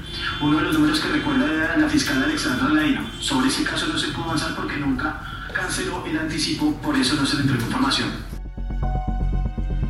Uno 0.41 0.59
de 0.59 0.65
los 0.65 0.75
números 0.75 1.01
que 1.01 1.09
recuerda 1.09 1.53
era 1.53 1.77
la 1.77 1.89
fiscal 1.89 2.23
Alexandra 2.23 2.69
Laino. 2.71 3.03
Sobre 3.21 3.49
ese 3.49 3.63
caso 3.63 3.87
no 3.87 3.99
se 3.99 4.09
pudo 4.09 4.25
avanzar 4.25 4.57
porque 4.57 4.77
nunca 4.79 5.21
canceló 5.53 6.05
el 6.07 6.19
anticipo, 6.19 6.75
por 6.83 6.97
eso 6.97 7.15
no 7.15 7.27
se 7.27 7.37
le 7.37 7.43
entregó 7.43 7.65
información. 7.65 8.09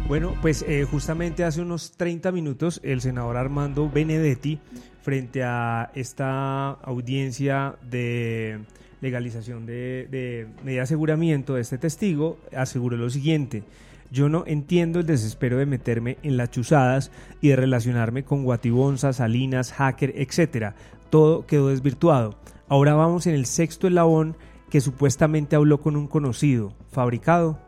Bueno, 0.06 0.34
pues 0.42 0.64
eh, 0.68 0.86
justamente 0.90 1.44
hace 1.44 1.62
unos 1.62 1.92
30 1.92 2.30
minutos 2.30 2.80
el 2.84 3.00
senador 3.00 3.38
Armando 3.38 3.88
Benedetti, 3.88 4.60
frente 5.02 5.42
a 5.42 5.90
esta 5.94 6.70
audiencia 6.70 7.76
de 7.82 8.60
legalización 9.04 9.66
de, 9.66 10.48
de 10.64 10.80
aseguramiento 10.80 11.54
de 11.54 11.60
este 11.60 11.78
testigo, 11.78 12.38
aseguró 12.56 12.96
lo 12.96 13.10
siguiente. 13.10 13.62
Yo 14.10 14.28
no 14.28 14.44
entiendo 14.46 15.00
el 15.00 15.06
desespero 15.06 15.58
de 15.58 15.66
meterme 15.66 16.16
en 16.22 16.36
las 16.36 16.50
chuzadas 16.50 17.10
y 17.40 17.48
de 17.48 17.56
relacionarme 17.56 18.24
con 18.24 18.44
Guatibonza, 18.44 19.12
Salinas, 19.12 19.72
Hacker, 19.72 20.14
etc. 20.16 20.74
Todo 21.10 21.46
quedó 21.46 21.68
desvirtuado. 21.68 22.38
Ahora 22.68 22.94
vamos 22.94 23.26
en 23.26 23.34
el 23.34 23.44
sexto 23.44 23.88
eslabón 23.88 24.36
que 24.70 24.80
supuestamente 24.80 25.54
habló 25.54 25.80
con 25.80 25.96
un 25.96 26.06
conocido, 26.06 26.74
fabricado. 26.90 27.58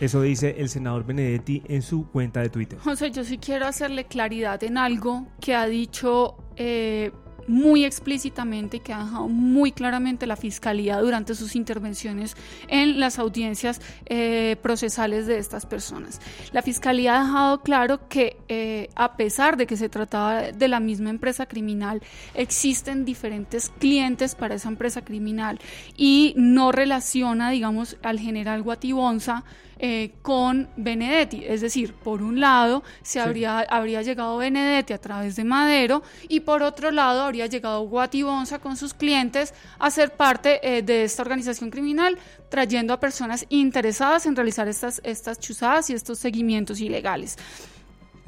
Eso 0.00 0.22
dice 0.22 0.56
el 0.58 0.68
senador 0.68 1.04
Benedetti 1.04 1.62
en 1.68 1.82
su 1.82 2.08
cuenta 2.08 2.40
de 2.40 2.48
Twitter. 2.48 2.78
José, 2.78 3.10
yo 3.10 3.22
sí 3.22 3.38
quiero 3.38 3.66
hacerle 3.66 4.04
claridad 4.06 4.64
en 4.64 4.78
algo 4.78 5.26
que 5.40 5.54
ha 5.54 5.66
dicho 5.66 6.36
eh, 6.56 7.12
muy 7.50 7.84
explícitamente 7.84 8.78
y 8.78 8.80
que 8.80 8.92
ha 8.92 9.04
dejado 9.04 9.28
muy 9.28 9.72
claramente 9.72 10.26
la 10.26 10.36
Fiscalía 10.36 10.98
durante 10.98 11.34
sus 11.34 11.56
intervenciones 11.56 12.36
en 12.68 13.00
las 13.00 13.18
audiencias 13.18 13.80
eh, 14.06 14.56
procesales 14.62 15.26
de 15.26 15.38
estas 15.38 15.66
personas. 15.66 16.20
La 16.52 16.62
Fiscalía 16.62 17.16
ha 17.16 17.24
dejado 17.24 17.62
claro 17.62 18.08
que 18.08 18.36
eh, 18.48 18.88
a 18.94 19.16
pesar 19.16 19.56
de 19.56 19.66
que 19.66 19.76
se 19.76 19.88
trataba 19.88 20.52
de 20.52 20.68
la 20.68 20.80
misma 20.80 21.10
empresa 21.10 21.46
criminal, 21.46 22.02
existen 22.34 23.04
diferentes 23.04 23.70
clientes 23.78 24.34
para 24.34 24.54
esa 24.54 24.68
empresa 24.68 25.02
criminal 25.02 25.58
y 25.96 26.34
no 26.36 26.72
relaciona, 26.72 27.50
digamos, 27.50 27.96
al 28.02 28.18
general 28.18 28.62
Guatibonza 28.62 29.44
eh, 29.82 30.12
con 30.20 30.68
Benedetti. 30.76 31.42
Es 31.46 31.62
decir, 31.62 31.94
por 31.94 32.20
un 32.22 32.38
lado 32.38 32.82
se 33.02 33.18
habría, 33.18 33.60
habría 33.60 34.02
llegado 34.02 34.36
Benedetti 34.36 34.92
a 34.92 34.98
través 34.98 35.36
de 35.36 35.44
Madero 35.44 36.02
y 36.28 36.40
por 36.40 36.62
otro 36.62 36.90
lado 36.90 37.22
habría 37.22 37.46
llegado 37.46 37.80
Guatibonza 37.88 38.58
con 38.58 38.76
sus 38.76 38.92
clientes 38.92 39.54
a 39.78 39.90
ser 39.90 40.12
parte 40.12 40.60
eh, 40.62 40.82
de 40.82 41.04
esta 41.04 41.22
organización 41.22 41.70
criminal, 41.70 42.18
trayendo 42.50 42.92
a 42.92 43.00
personas 43.00 43.46
interesadas 43.48 44.26
en 44.26 44.36
realizar 44.36 44.68
estas, 44.68 45.00
estas 45.02 45.40
chuzadas 45.40 45.88
y 45.88 45.94
estos 45.94 46.18
seguimientos 46.18 46.78
ilegales. 46.80 47.38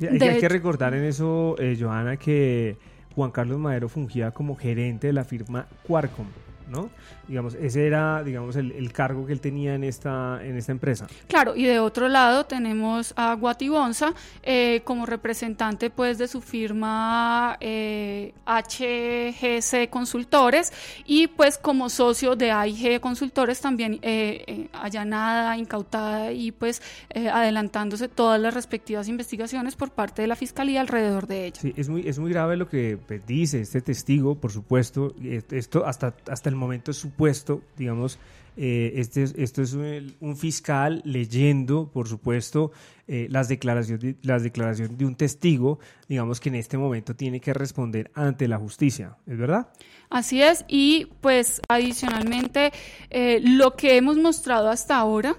hay, 0.01 0.19
que 0.19 0.49
recordar 0.49 0.95
en 0.95 1.05
eso, 1.05 1.57
eh, 1.59 1.77
Johanna, 1.79 2.17
que 2.17 2.79
Juan 3.15 3.31
Carlos 3.31 3.59
Madero 3.59 3.91
fungía 3.91 4.31
como 4.31 4.57
gerente 4.57 5.09
de 5.09 5.13
la 5.13 5.25
firma 5.25 5.67
Quarcom. 5.87 6.27
¿No? 6.73 6.91
Digamos, 7.29 7.55
ese 7.55 7.87
era, 7.87 8.25
digamos, 8.25 8.57
el, 8.57 8.93
cargo 8.93 9.25
que 9.25 9.33
él 9.33 9.41
tenía 9.41 9.75
en 9.75 9.85
esta, 9.85 10.41
en 10.45 10.57
esta 10.57 10.73
empresa. 10.73 11.07
Claro, 11.29 11.55
y 11.55 11.64
de 11.64 11.79
otro 11.79 12.09
lado 12.09 12.45
tenemos 12.45 13.14
a 13.17 13.35
Guatibonza 13.35 14.12
eh, 14.43 14.83
como 14.85 15.07
representante, 15.07 15.88
pues, 15.88 16.19
de 16.19 16.26
su 16.26 16.41
firma 16.41 17.57
eh, 17.61 18.35
HGC 18.47 19.88
Consultores 19.88 20.73
y, 21.07 21.29
pues, 21.29 21.59
como 21.59 21.88
socio 21.88 22.35
de 22.35 22.50
AIG 22.50 23.00
Consultores 23.00 23.61
también 23.61 23.99
eh, 24.02 24.45
eh, 24.47 24.69
allanada, 24.73 25.57
incautada 25.57 26.33
y, 26.33 26.50
pues, 26.50 26.83
adelantándose 27.14 28.09
todas 28.09 28.41
las 28.41 28.55
respectivas 28.55 29.09
investigaciones 29.09 29.76
por 29.76 29.91
parte 29.91 30.23
de 30.23 30.29
la 30.29 30.37
Fiscalía 30.37 30.81
alrededor 30.81 31.26
de 31.26 31.47
ella. 31.47 31.61
Sí, 31.61 31.73
es 31.76 31.88
muy, 31.88 32.09
es 32.09 32.19
muy 32.19 32.33
grave 32.33 32.57
lo 32.57 32.69
que 32.69 32.99
pues, 33.07 33.25
dice 33.26 33.61
este 33.61 33.81
testigo, 33.81 34.35
por 34.35 34.50
supuesto, 34.50 35.14
esto 35.50 35.85
hasta, 35.87 36.14
hasta 36.29 36.49
el 36.49 36.57
momento 36.62 36.92
supuesto, 36.92 37.62
digamos, 37.76 38.19
eh, 38.57 38.92
este, 38.97 39.23
esto 39.23 39.62
es 39.62 39.73
un, 39.73 40.37
fiscal 40.37 41.00
leyendo, 41.04 41.90
por 41.90 42.07
supuesto, 42.07 42.71
eh, 43.09 43.26
las, 43.31 43.49
declaraciones, 43.49 44.16
las 44.23 44.42
declaraciones 44.42 44.99
de 44.99 45.07
un 45.07 45.14
testigo, 45.14 45.78
digamos 46.07 46.38
que 46.38 46.50
en 46.50 46.57
este 46.57 46.76
momento 46.76 47.16
tiene 47.16 47.40
que 47.40 47.54
responder 47.54 48.11
ante 48.14 48.49
la 48.49 48.59
justicia, 48.59 49.16
¿es 49.26 49.38
verdad? 49.38 49.69
Así 50.11 50.42
es, 50.42 50.66
y 50.69 51.07
pues 51.23 51.62
adicionalmente 51.69 52.73
eh, 53.09 53.40
lo 53.42 53.75
que 53.75 53.97
hemos 53.97 54.19
mostrado 54.19 54.69
hasta 54.69 54.97
ahora 54.99 55.37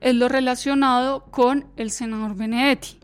es 0.00 0.14
lo 0.14 0.28
relacionado 0.28 1.24
con 1.32 1.66
el 1.76 1.90
senador 1.90 2.36
Benedetti. 2.36 2.98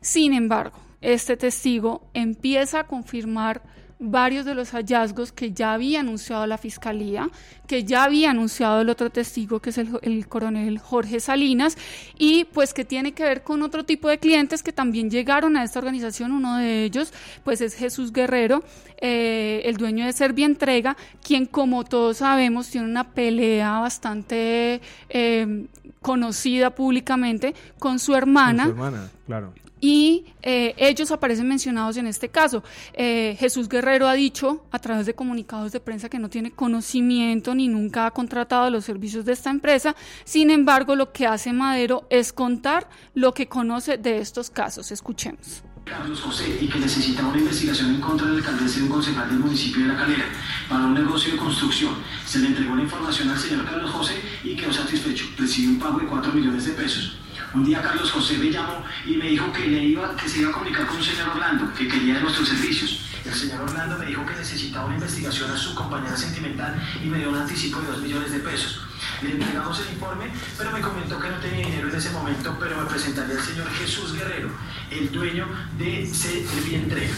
Sin 0.00 0.32
embargo, 0.32 0.78
este 1.02 1.36
testigo 1.36 2.08
empieza 2.14 2.80
a 2.80 2.86
confirmar 2.86 3.62
varios 4.10 4.44
de 4.44 4.54
los 4.54 4.70
hallazgos 4.70 5.32
que 5.32 5.52
ya 5.52 5.72
había 5.72 6.00
anunciado 6.00 6.46
la 6.46 6.58
Fiscalía, 6.58 7.30
que 7.66 7.84
ya 7.84 8.04
había 8.04 8.30
anunciado 8.30 8.80
el 8.80 8.90
otro 8.90 9.10
testigo, 9.10 9.60
que 9.60 9.70
es 9.70 9.78
el, 9.78 10.28
coronel 10.28 10.78
Jorge 10.78 11.20
Salinas, 11.20 11.76
y 12.18 12.44
pues 12.44 12.74
que 12.74 12.84
tiene 12.84 13.12
que 13.12 13.24
ver 13.24 13.42
con 13.42 13.62
otro 13.62 13.84
tipo 13.84 14.08
de 14.08 14.18
clientes 14.18 14.62
que 14.62 14.72
también 14.72 15.10
llegaron 15.10 15.56
a 15.56 15.64
esta 15.64 15.78
organización. 15.78 16.32
Uno 16.32 16.58
de 16.58 16.84
ellos, 16.84 17.12
pues 17.44 17.60
es 17.60 17.74
Jesús 17.74 18.12
Guerrero, 18.12 18.62
eh, 19.00 19.62
el 19.64 19.76
dueño 19.76 20.06
de 20.06 20.12
Serbia 20.12 20.46
Entrega, 20.46 20.96
quien 21.22 21.46
como 21.46 21.84
todos 21.84 22.18
sabemos 22.18 22.68
tiene 22.68 22.88
una 22.88 23.12
pelea 23.12 23.78
bastante... 23.78 24.80
Eh, 25.08 25.66
conocida 26.04 26.74
públicamente 26.74 27.54
con 27.78 27.98
su 27.98 28.14
hermana. 28.14 28.64
Su 28.64 28.70
hermana, 28.72 29.08
claro 29.26 29.54
y 29.84 30.24
eh, 30.40 30.74
ellos 30.78 31.10
aparecen 31.10 31.46
mencionados 31.46 31.98
en 31.98 32.06
este 32.06 32.30
caso. 32.30 32.64
Eh, 32.94 33.36
Jesús 33.38 33.68
Guerrero 33.68 34.08
ha 34.08 34.14
dicho 34.14 34.64
a 34.70 34.78
través 34.78 35.04
de 35.04 35.14
comunicados 35.14 35.72
de 35.72 35.80
prensa 35.80 36.08
que 36.08 36.18
no 36.18 36.30
tiene 36.30 36.52
conocimiento 36.52 37.54
ni 37.54 37.68
nunca 37.68 38.06
ha 38.06 38.10
contratado 38.10 38.70
los 38.70 38.86
servicios 38.86 39.26
de 39.26 39.34
esta 39.34 39.50
empresa. 39.50 39.94
Sin 40.24 40.48
embargo, 40.48 40.96
lo 40.96 41.12
que 41.12 41.26
hace 41.26 41.52
Madero 41.52 42.06
es 42.08 42.32
contar 42.32 42.88
lo 43.12 43.34
que 43.34 43.46
conoce 43.46 43.98
de 43.98 44.20
estos 44.20 44.48
casos. 44.48 44.90
Escuchemos. 44.90 45.62
Carlos 45.84 46.18
José 46.18 46.56
y 46.62 46.66
que 46.66 46.78
necesitaba 46.78 47.28
una 47.28 47.40
investigación 47.40 47.96
en 47.96 48.00
contra 48.00 48.26
del 48.26 48.36
alcaldesa 48.36 48.78
y 48.78 48.82
un 48.84 48.88
concejal 48.88 49.28
del 49.28 49.38
municipio 49.40 49.82
de 49.82 49.88
La 49.88 49.98
Calera 49.98 50.24
para 50.66 50.86
un 50.86 50.94
negocio 50.94 51.32
de 51.32 51.36
construcción. 51.36 51.92
Se 52.24 52.38
le 52.38 52.46
entregó 52.46 52.74
la 52.74 52.84
información 52.84 53.28
al 53.28 53.38
señor 53.38 53.66
Carlos 53.66 53.90
José 53.90 54.14
y 54.44 54.56
quedó 54.56 54.72
satisfecho. 54.72 55.26
Recibió 55.36 55.72
un 55.72 55.78
pago 55.78 55.98
de 55.98 56.06
4 56.06 56.32
millones 56.32 56.64
de 56.64 56.72
pesos. 56.72 57.18
Un 57.54 57.64
día 57.64 57.80
Carlos 57.80 58.10
José 58.10 58.36
me 58.38 58.50
llamó 58.50 58.84
y 59.06 59.16
me 59.16 59.28
dijo 59.28 59.52
que, 59.52 59.68
le 59.68 59.84
iba, 59.84 60.16
que 60.16 60.28
se 60.28 60.40
iba 60.40 60.50
a 60.50 60.52
comunicar 60.52 60.86
con 60.88 60.96
un 60.96 61.04
señor 61.04 61.28
Orlando, 61.28 61.72
que 61.72 61.86
quería 61.86 62.14
de 62.14 62.20
nuestros 62.22 62.48
servicios. 62.48 63.06
El 63.24 63.32
señor 63.32 63.60
Orlando 63.62 63.96
me 63.96 64.06
dijo 64.06 64.26
que 64.26 64.34
necesitaba 64.34 64.86
una 64.86 64.96
investigación 64.96 65.48
a 65.52 65.56
su 65.56 65.72
compañera 65.72 66.16
sentimental 66.16 66.74
y 67.02 67.06
me 67.06 67.18
dio 67.18 67.30
un 67.30 67.36
anticipo 67.36 67.80
de 67.80 67.92
2 67.92 68.02
millones 68.02 68.32
de 68.32 68.40
pesos. 68.40 68.80
Le 69.22 69.30
entregamos 69.30 69.78
el 69.80 69.94
informe, 69.94 70.32
pero 70.58 70.72
me 70.72 70.80
comentó 70.80 71.20
que 71.20 71.28
no 71.28 71.36
tenía 71.36 71.66
dinero 71.66 71.88
en 71.88 71.94
ese 71.94 72.10
momento, 72.10 72.56
pero 72.58 72.76
me 72.76 72.86
presentaría 72.86 73.36
al 73.36 73.44
señor 73.44 73.70
Jesús 73.70 74.14
Guerrero, 74.14 74.50
el 74.90 75.12
dueño 75.12 75.46
de 75.78 76.12
Servientrega, 76.12 77.14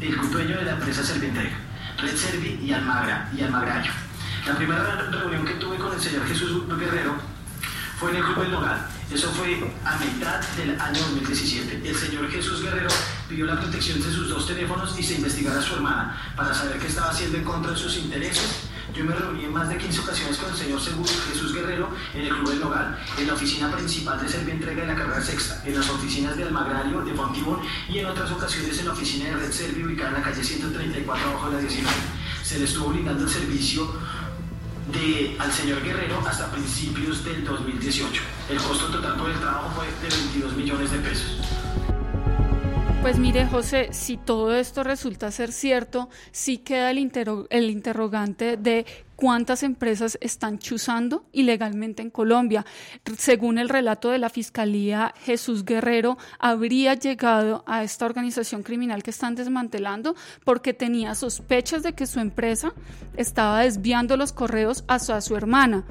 el 0.00 0.30
dueño 0.30 0.58
de 0.58 0.64
la 0.64 0.72
empresa 0.72 1.02
Servientrega, 1.02 1.58
Red 1.98 2.16
Servi 2.16 2.60
y 2.62 2.72
Almagra 2.72 3.32
y 3.36 3.42
Almagrayo. 3.42 3.90
La 4.46 4.54
primera 4.54 5.10
reunión 5.10 5.44
que 5.44 5.54
tuve 5.54 5.76
con 5.76 5.92
el 5.92 6.00
señor 6.00 6.24
Jesús 6.28 6.62
Guerrero 6.68 7.16
fue 7.98 8.10
en 8.10 8.16
el 8.18 8.22
Club 8.22 8.42
del 8.42 8.52
Nogal. 8.52 8.95
Eso 9.10 9.30
fue 9.30 9.56
a 9.84 9.98
mitad 9.98 10.40
del 10.56 10.80
año 10.80 11.00
2017. 11.00 11.88
El 11.88 11.94
señor 11.94 12.28
Jesús 12.28 12.60
Guerrero 12.60 12.88
pidió 13.28 13.46
la 13.46 13.58
protección 13.60 14.00
de 14.02 14.10
sus 14.10 14.28
dos 14.28 14.48
teléfonos 14.48 14.98
y 14.98 15.02
se 15.02 15.14
investigara 15.14 15.60
a 15.60 15.62
su 15.62 15.76
hermana 15.76 16.32
para 16.36 16.52
saber 16.52 16.78
qué 16.78 16.88
estaba 16.88 17.10
haciendo 17.10 17.38
en 17.38 17.44
contra 17.44 17.70
de 17.70 17.76
sus 17.76 17.96
intereses. 17.98 18.66
Yo 18.94 19.04
me 19.04 19.14
reuní 19.14 19.44
en 19.44 19.52
más 19.52 19.68
de 19.68 19.78
15 19.78 20.00
ocasiones 20.00 20.36
con 20.38 20.50
el 20.50 20.56
señor 20.56 20.80
Jesús 20.80 21.54
Guerrero 21.54 21.90
en 22.14 22.22
el 22.22 22.28
Club 22.30 22.48
del 22.50 22.60
Nogal, 22.60 22.98
en 23.18 23.26
la 23.26 23.34
oficina 23.34 23.70
principal 23.70 24.20
de 24.20 24.28
Servientrega 24.28 24.82
de 24.82 24.88
la 24.88 24.94
carrera 24.96 25.22
sexta, 25.22 25.62
en 25.64 25.76
las 25.76 25.88
oficinas 25.88 26.36
de 26.36 26.44
Almagrario, 26.44 27.02
de 27.02 27.14
Fontibón 27.14 27.60
y 27.88 27.98
en 27.98 28.06
otras 28.06 28.30
ocasiones 28.32 28.78
en 28.78 28.86
la 28.86 28.92
oficina 28.92 29.26
de 29.26 29.36
Red 29.36 29.52
Servi 29.52 29.84
ubicada 29.84 30.08
en 30.10 30.14
la 30.14 30.22
calle 30.22 30.42
134 30.42 31.28
abajo 31.30 31.50
de 31.50 31.56
la 31.56 31.60
19. 31.60 31.94
Se 32.42 32.58
le 32.58 32.64
estuvo 32.64 32.88
brindando 32.88 33.24
el 33.24 33.30
servicio 33.30 33.92
de, 34.92 35.36
al 35.38 35.52
señor 35.52 35.82
Guerrero 35.82 36.18
hasta 36.26 36.50
principios 36.50 37.24
del 37.24 37.44
2018. 37.44 38.22
El 38.50 38.58
costo 38.58 38.86
total 38.90 39.16
por 39.16 39.30
el 39.30 39.38
trabajo 39.38 39.70
fue 39.76 39.86
de 39.86 40.16
22 40.16 40.56
millones 40.56 40.90
de 40.90 40.98
pesos. 40.98 41.40
Pues 43.02 43.18
mire, 43.18 43.46
José, 43.46 43.90
si 43.92 44.16
todo 44.16 44.54
esto 44.56 44.82
resulta 44.82 45.30
ser 45.30 45.52
cierto, 45.52 46.08
sí 46.32 46.58
queda 46.58 46.90
el, 46.90 46.98
el 47.50 47.70
interrogante 47.70 48.56
de 48.56 48.84
cuántas 49.16 49.62
empresas 49.62 50.18
están 50.20 50.58
chuzando 50.58 51.24
ilegalmente 51.32 52.02
en 52.02 52.10
Colombia. 52.10 52.64
Según 53.16 53.58
el 53.58 53.68
relato 53.68 54.10
de 54.10 54.18
la 54.18 54.30
Fiscalía, 54.30 55.14
Jesús 55.24 55.64
Guerrero 55.64 56.18
habría 56.38 56.94
llegado 56.94 57.64
a 57.66 57.82
esta 57.82 58.04
organización 58.04 58.62
criminal 58.62 59.02
que 59.02 59.10
están 59.10 59.34
desmantelando 59.34 60.14
porque 60.44 60.74
tenía 60.74 61.14
sospechas 61.14 61.82
de 61.82 61.94
que 61.94 62.06
su 62.06 62.20
empresa 62.20 62.72
estaba 63.16 63.62
desviando 63.62 64.16
los 64.16 64.32
correos 64.32 64.84
a 64.86 64.98
su 64.98 65.36
hermana. 65.36 65.84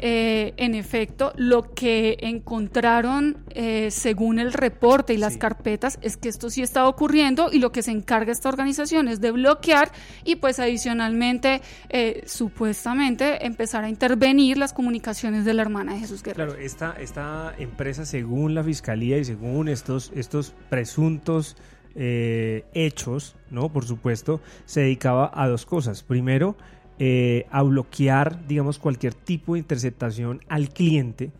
Eh, 0.00 0.54
en 0.56 0.74
efecto, 0.74 1.32
lo 1.36 1.74
que 1.74 2.16
encontraron 2.20 3.38
eh, 3.50 3.90
según 3.90 4.38
el 4.38 4.52
reporte 4.52 5.14
y 5.14 5.16
las 5.16 5.36
carpetas 5.36 5.98
es 6.02 6.16
que 6.16 6.28
esto 6.28 6.50
sí 6.50 6.62
está 6.62 6.88
ocurriendo 6.88 7.50
y 7.52 7.58
lo 7.58 7.70
que 7.70 7.82
se 7.82 7.92
encarga 7.92 8.32
esta 8.32 8.48
organización 8.48 9.08
es 9.08 9.20
de 9.20 9.30
bloquear 9.30 9.92
y 10.24 10.36
pues 10.36 10.58
adicionalmente 10.58 11.62
eh, 11.90 12.22
supuestamente 12.26 13.46
empezar 13.46 13.84
a 13.84 13.88
intervenir 13.88 14.58
las 14.58 14.72
comunicaciones 14.72 15.44
de 15.44 15.54
la 15.54 15.62
hermana 15.62 15.94
de 15.94 16.00
Jesús 16.00 16.22
Guerrero. 16.22 16.52
Claro, 16.52 16.64
esta, 16.64 16.96
esta 16.98 17.54
empresa 17.58 18.04
según 18.04 18.54
la 18.54 18.64
fiscalía 18.64 19.18
y 19.18 19.24
según 19.24 19.68
estos, 19.68 20.10
estos 20.14 20.54
presuntos 20.68 21.56
hechos, 21.96 23.36
¿no? 23.52 23.72
Por 23.72 23.84
supuesto, 23.84 24.40
se 24.64 24.80
dedicaba 24.80 25.30
a 25.32 25.46
dos 25.46 25.64
cosas. 25.64 26.02
Primero, 26.02 26.56
eh, 26.98 27.46
a 27.50 27.62
bloquear, 27.62 28.46
digamos, 28.46 28.78
cualquier 28.78 29.14
tipo 29.14 29.54
de 29.54 29.60
interceptación 29.60 30.40
al 30.48 30.68
cliente, 30.68 31.30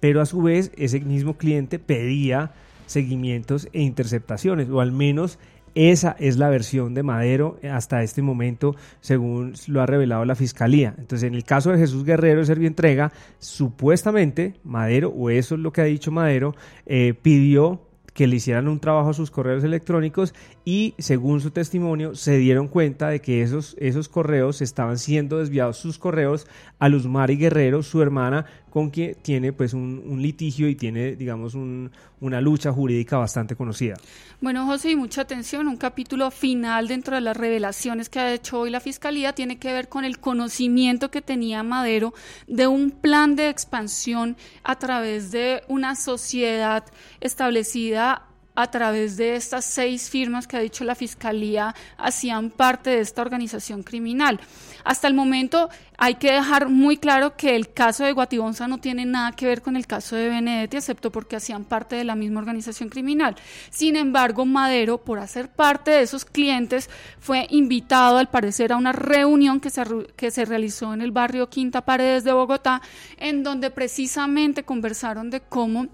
pero 0.00 0.20
a 0.20 0.26
su 0.26 0.42
vez 0.42 0.72
ese 0.76 1.00
mismo 1.00 1.36
cliente 1.36 1.78
pedía 1.78 2.52
seguimientos 2.86 3.68
e 3.72 3.82
interceptaciones, 3.82 4.68
o 4.68 4.80
al 4.80 4.92
menos 4.92 5.38
esa 5.74 6.14
es 6.20 6.36
la 6.36 6.48
versión 6.50 6.94
de 6.94 7.02
Madero 7.02 7.58
hasta 7.68 8.02
este 8.02 8.22
momento, 8.22 8.76
según 9.00 9.54
lo 9.66 9.82
ha 9.82 9.86
revelado 9.86 10.24
la 10.24 10.36
Fiscalía. 10.36 10.94
Entonces, 10.98 11.26
en 11.26 11.34
el 11.34 11.44
caso 11.44 11.72
de 11.72 11.78
Jesús 11.78 12.04
Guerrero 12.04 12.44
de 12.44 12.66
Entrega, 12.66 13.12
supuestamente 13.38 14.54
Madero, 14.62 15.08
o 15.08 15.30
eso 15.30 15.56
es 15.56 15.60
lo 15.60 15.72
que 15.72 15.80
ha 15.80 15.84
dicho 15.84 16.12
Madero, 16.12 16.54
eh, 16.86 17.14
pidió 17.20 17.80
que 18.14 18.26
le 18.26 18.36
hicieran 18.36 18.68
un 18.68 18.80
trabajo 18.80 19.10
a 19.10 19.14
sus 19.14 19.30
correos 19.30 19.64
electrónicos 19.64 20.34
y 20.64 20.94
según 20.98 21.40
su 21.40 21.50
testimonio 21.50 22.14
se 22.14 22.38
dieron 22.38 22.68
cuenta 22.68 23.08
de 23.08 23.20
que 23.20 23.42
esos, 23.42 23.76
esos 23.78 24.08
correos 24.08 24.62
estaban 24.62 24.98
siendo 24.98 25.38
desviados 25.38 25.76
sus 25.76 25.98
correos 25.98 26.46
a 26.78 26.88
Luzmari 26.88 27.36
Guerrero, 27.36 27.82
su 27.82 28.00
hermana, 28.00 28.46
con 28.74 28.90
quien 28.90 29.14
tiene 29.22 29.52
pues 29.52 29.72
un, 29.72 30.20
litigio 30.20 30.68
y 30.68 30.74
tiene 30.74 31.14
digamos 31.14 31.54
una 31.54 32.40
lucha 32.40 32.72
jurídica 32.72 33.16
bastante 33.16 33.54
conocida. 33.54 33.94
Bueno 34.40 34.66
José, 34.66 34.90
y 34.90 34.96
mucha 34.96 35.20
atención, 35.20 35.68
un 35.68 35.76
capítulo 35.76 36.28
final 36.32 36.88
dentro 36.88 37.14
de 37.14 37.20
las 37.20 37.36
revelaciones 37.36 38.08
que 38.08 38.18
ha 38.18 38.34
hecho 38.34 38.58
hoy 38.58 38.70
la 38.70 38.80
Fiscalía 38.80 39.32
tiene 39.32 39.60
que 39.60 39.72
ver 39.72 39.88
con 39.88 40.04
el 40.04 40.18
conocimiento 40.18 41.12
que 41.12 41.22
tenía 41.22 41.62
Madero 41.62 42.14
de 42.48 42.66
un 42.66 42.90
plan 42.90 43.36
de 43.36 43.48
expansión 43.48 44.36
a 44.64 44.76
través 44.76 45.30
de 45.30 45.62
una 45.68 45.94
sociedad 45.94 46.84
establecida 47.20 48.26
a 48.54 48.68
través 48.68 49.16
de 49.16 49.34
estas 49.34 49.64
seis 49.64 50.08
firmas 50.08 50.46
que 50.46 50.56
ha 50.56 50.60
dicho 50.60 50.84
la 50.84 50.94
Fiscalía 50.94 51.74
hacían 51.98 52.50
parte 52.50 52.90
de 52.90 53.00
esta 53.00 53.22
organización 53.22 53.82
criminal. 53.82 54.40
Hasta 54.84 55.08
el 55.08 55.14
momento 55.14 55.70
hay 55.96 56.16
que 56.16 56.32
dejar 56.32 56.68
muy 56.68 56.98
claro 56.98 57.36
que 57.36 57.56
el 57.56 57.72
caso 57.72 58.04
de 58.04 58.12
Guatibonza 58.12 58.68
no 58.68 58.78
tiene 58.78 59.06
nada 59.06 59.32
que 59.32 59.46
ver 59.46 59.62
con 59.62 59.76
el 59.76 59.86
caso 59.86 60.14
de 60.14 60.28
Benedetti, 60.28 60.76
excepto 60.76 61.10
porque 61.10 61.36
hacían 61.36 61.64
parte 61.64 61.96
de 61.96 62.04
la 62.04 62.14
misma 62.14 62.40
organización 62.40 62.90
criminal. 62.90 63.34
Sin 63.70 63.96
embargo, 63.96 64.44
Madero, 64.44 64.98
por 64.98 65.18
hacer 65.18 65.48
parte 65.48 65.90
de 65.90 66.02
esos 66.02 66.24
clientes, 66.24 66.90
fue 67.18 67.46
invitado 67.50 68.18
al 68.18 68.28
parecer 68.28 68.72
a 68.72 68.76
una 68.76 68.92
reunión 68.92 69.58
que 69.58 69.70
se, 69.70 69.82
que 70.16 70.30
se 70.30 70.44
realizó 70.44 70.92
en 70.92 71.00
el 71.00 71.12
barrio 71.12 71.48
Quinta 71.48 71.80
Paredes 71.80 72.24
de 72.24 72.32
Bogotá, 72.32 72.82
en 73.16 73.42
donde 73.42 73.70
precisamente 73.70 74.64
conversaron 74.64 75.30
de 75.30 75.40
cómo 75.40 75.88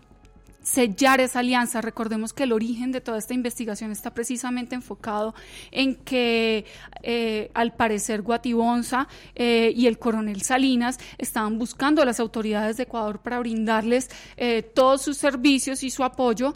sellar 0.63 1.21
esa 1.21 1.41
alianza. 1.41 1.81
Recordemos 1.81 2.33
que 2.33 2.45
el 2.45 2.53
origen 2.53 2.93
de 2.93 3.01
toda 3.01 3.19
esta 3.19 3.35
investigación 3.35 3.91
está 3.91 4.13
precisamente 4.13 4.75
enfocado 4.75 5.35
en 5.71 5.97
que 5.97 6.65
eh, 7.03 7.51
al 7.55 7.75
parecer 7.75 8.23
Guatibonza 8.23 9.09
eh, 9.35 9.73
y 9.75 9.87
el 9.87 9.99
coronel 9.99 10.43
Salinas 10.43 10.99
estaban 11.19 11.59
buscando 11.59 12.03
a 12.03 12.05
las 12.05 12.21
autoridades 12.21 12.77
de 12.77 12.85
Ecuador 12.85 13.21
para 13.21 13.39
brindarles 13.39 14.11
eh, 14.37 14.63
todos 14.63 15.03
sus 15.03 15.17
servicios 15.17 15.83
y 15.83 15.91
su 15.91 16.05
apoyo 16.05 16.55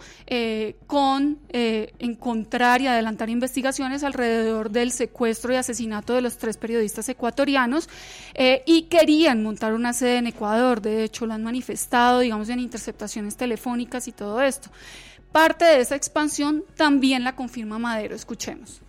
con 0.86 1.38
encontrar 1.52 2.80
y 2.80 2.86
adelantar 2.86 3.30
investigaciones 3.30 4.02
alrededor 4.02 4.70
del 4.70 4.90
secuestro 4.90 5.52
y 5.52 5.56
asesinato 5.56 6.14
de 6.14 6.20
los 6.20 6.36
tres 6.38 6.56
periodistas 6.56 7.08
ecuatorianos 7.08 7.88
y 8.66 8.82
querían 8.82 9.42
montar 9.42 9.72
una 9.72 9.92
sede 9.92 10.18
en 10.18 10.26
Ecuador. 10.26 10.80
De 10.80 11.04
hecho, 11.04 11.26
lo 11.26 11.34
han 11.34 11.44
manifestado, 11.44 12.20
digamos, 12.20 12.48
en 12.48 12.60
interceptaciones 12.60 13.36
telefónicas 13.36 13.93
y 14.06 14.12
todo 14.12 14.42
esto. 14.42 14.70
Parte 15.32 15.64
de 15.64 15.80
esa 15.80 15.96
expansión 15.96 16.64
también 16.76 17.24
la 17.24 17.34
confirma 17.34 17.78
Madero. 17.78 18.14
Escuchemos. 18.14 18.80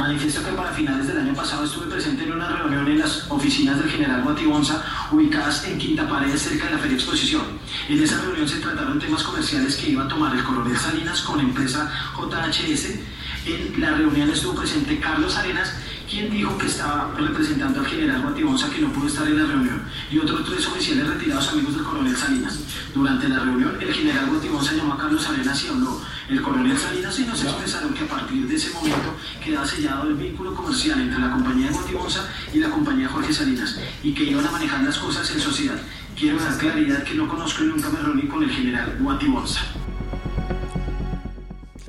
Manifiesto 0.00 0.42
que 0.42 0.52
para 0.52 0.72
finales 0.72 1.06
del 1.08 1.18
año 1.18 1.34
pasado 1.34 1.64
estuve 1.64 1.86
presente 1.86 2.24
en 2.24 2.32
una 2.32 2.48
reunión 2.48 2.86
en 2.88 3.00
las 3.00 3.30
oficinas 3.30 3.78
del 3.78 3.90
general 3.90 4.22
Guatibonza, 4.22 4.82
ubicadas 5.12 5.66
en 5.66 5.76
Quinta 5.78 6.08
Pared, 6.08 6.34
cerca 6.36 6.66
de 6.66 6.72
la 6.72 6.78
Feria 6.78 6.96
Exposición. 6.96 7.42
En 7.88 8.02
esa 8.02 8.20
reunión 8.22 8.48
se 8.48 8.60
trataron 8.60 8.98
temas 8.98 9.22
comerciales 9.22 9.76
que 9.76 9.90
iba 9.90 10.04
a 10.04 10.08
tomar 10.08 10.34
el 10.34 10.42
coronel 10.42 10.76
Salinas 10.76 11.20
con 11.20 11.36
la 11.36 11.42
empresa 11.42 11.92
JHS. 12.16 12.98
En 13.46 13.80
la 13.80 13.90
reunión 13.90 14.30
estuvo 14.30 14.54
presente 14.54 14.98
Carlos 14.98 15.36
Arenas 15.36 15.74
quien 16.10 16.28
dijo 16.28 16.58
que 16.58 16.66
estaba 16.66 17.14
representando 17.16 17.78
al 17.78 17.86
general 17.86 18.22
Guatibonza 18.22 18.68
que 18.68 18.80
no 18.80 18.92
pudo 18.92 19.06
estar 19.06 19.28
en 19.28 19.38
la 19.38 19.46
reunión, 19.46 19.82
y 20.10 20.18
otros 20.18 20.44
tres 20.44 20.66
oficiales 20.66 21.06
retirados 21.06 21.48
amigos 21.50 21.76
del 21.76 21.84
coronel 21.84 22.16
Salinas. 22.16 22.58
Durante 22.92 23.28
la 23.28 23.38
reunión, 23.38 23.78
el 23.80 23.94
general 23.94 24.26
Guatibonza 24.26 24.72
llamó 24.74 24.94
a 24.94 24.98
Carlos 24.98 25.28
Arenas 25.28 25.64
y 25.64 25.68
habló 25.68 26.00
el 26.28 26.42
coronel 26.42 26.76
Salinas 26.76 27.16
y 27.20 27.26
nos 27.26 27.44
expresaron 27.44 27.94
que 27.94 28.04
a 28.04 28.08
partir 28.08 28.48
de 28.48 28.56
ese 28.56 28.74
momento 28.74 29.14
quedaba 29.42 29.64
sellado 29.64 30.08
el 30.08 30.14
vínculo 30.14 30.52
comercial 30.52 31.00
entre 31.00 31.20
la 31.20 31.30
compañía 31.30 31.68
de 31.68 31.74
Guatibonza 31.74 32.28
y 32.52 32.58
la 32.58 32.70
compañía 32.70 33.08
Jorge 33.08 33.32
Salinas, 33.32 33.78
y 34.02 34.12
que 34.12 34.24
iban 34.24 34.44
a 34.44 34.50
manejar 34.50 34.82
las 34.82 34.98
cosas 34.98 35.30
en 35.30 35.38
sociedad. 35.38 35.80
Quiero 36.18 36.42
dar 36.42 36.58
claridad 36.58 37.04
que 37.04 37.14
no 37.14 37.28
conozco 37.28 37.62
y 37.62 37.68
nunca 37.68 37.88
me 37.88 38.00
reuní 38.00 38.26
con 38.26 38.42
el 38.42 38.50
general 38.50 38.96
Guatibonza. 39.00 39.60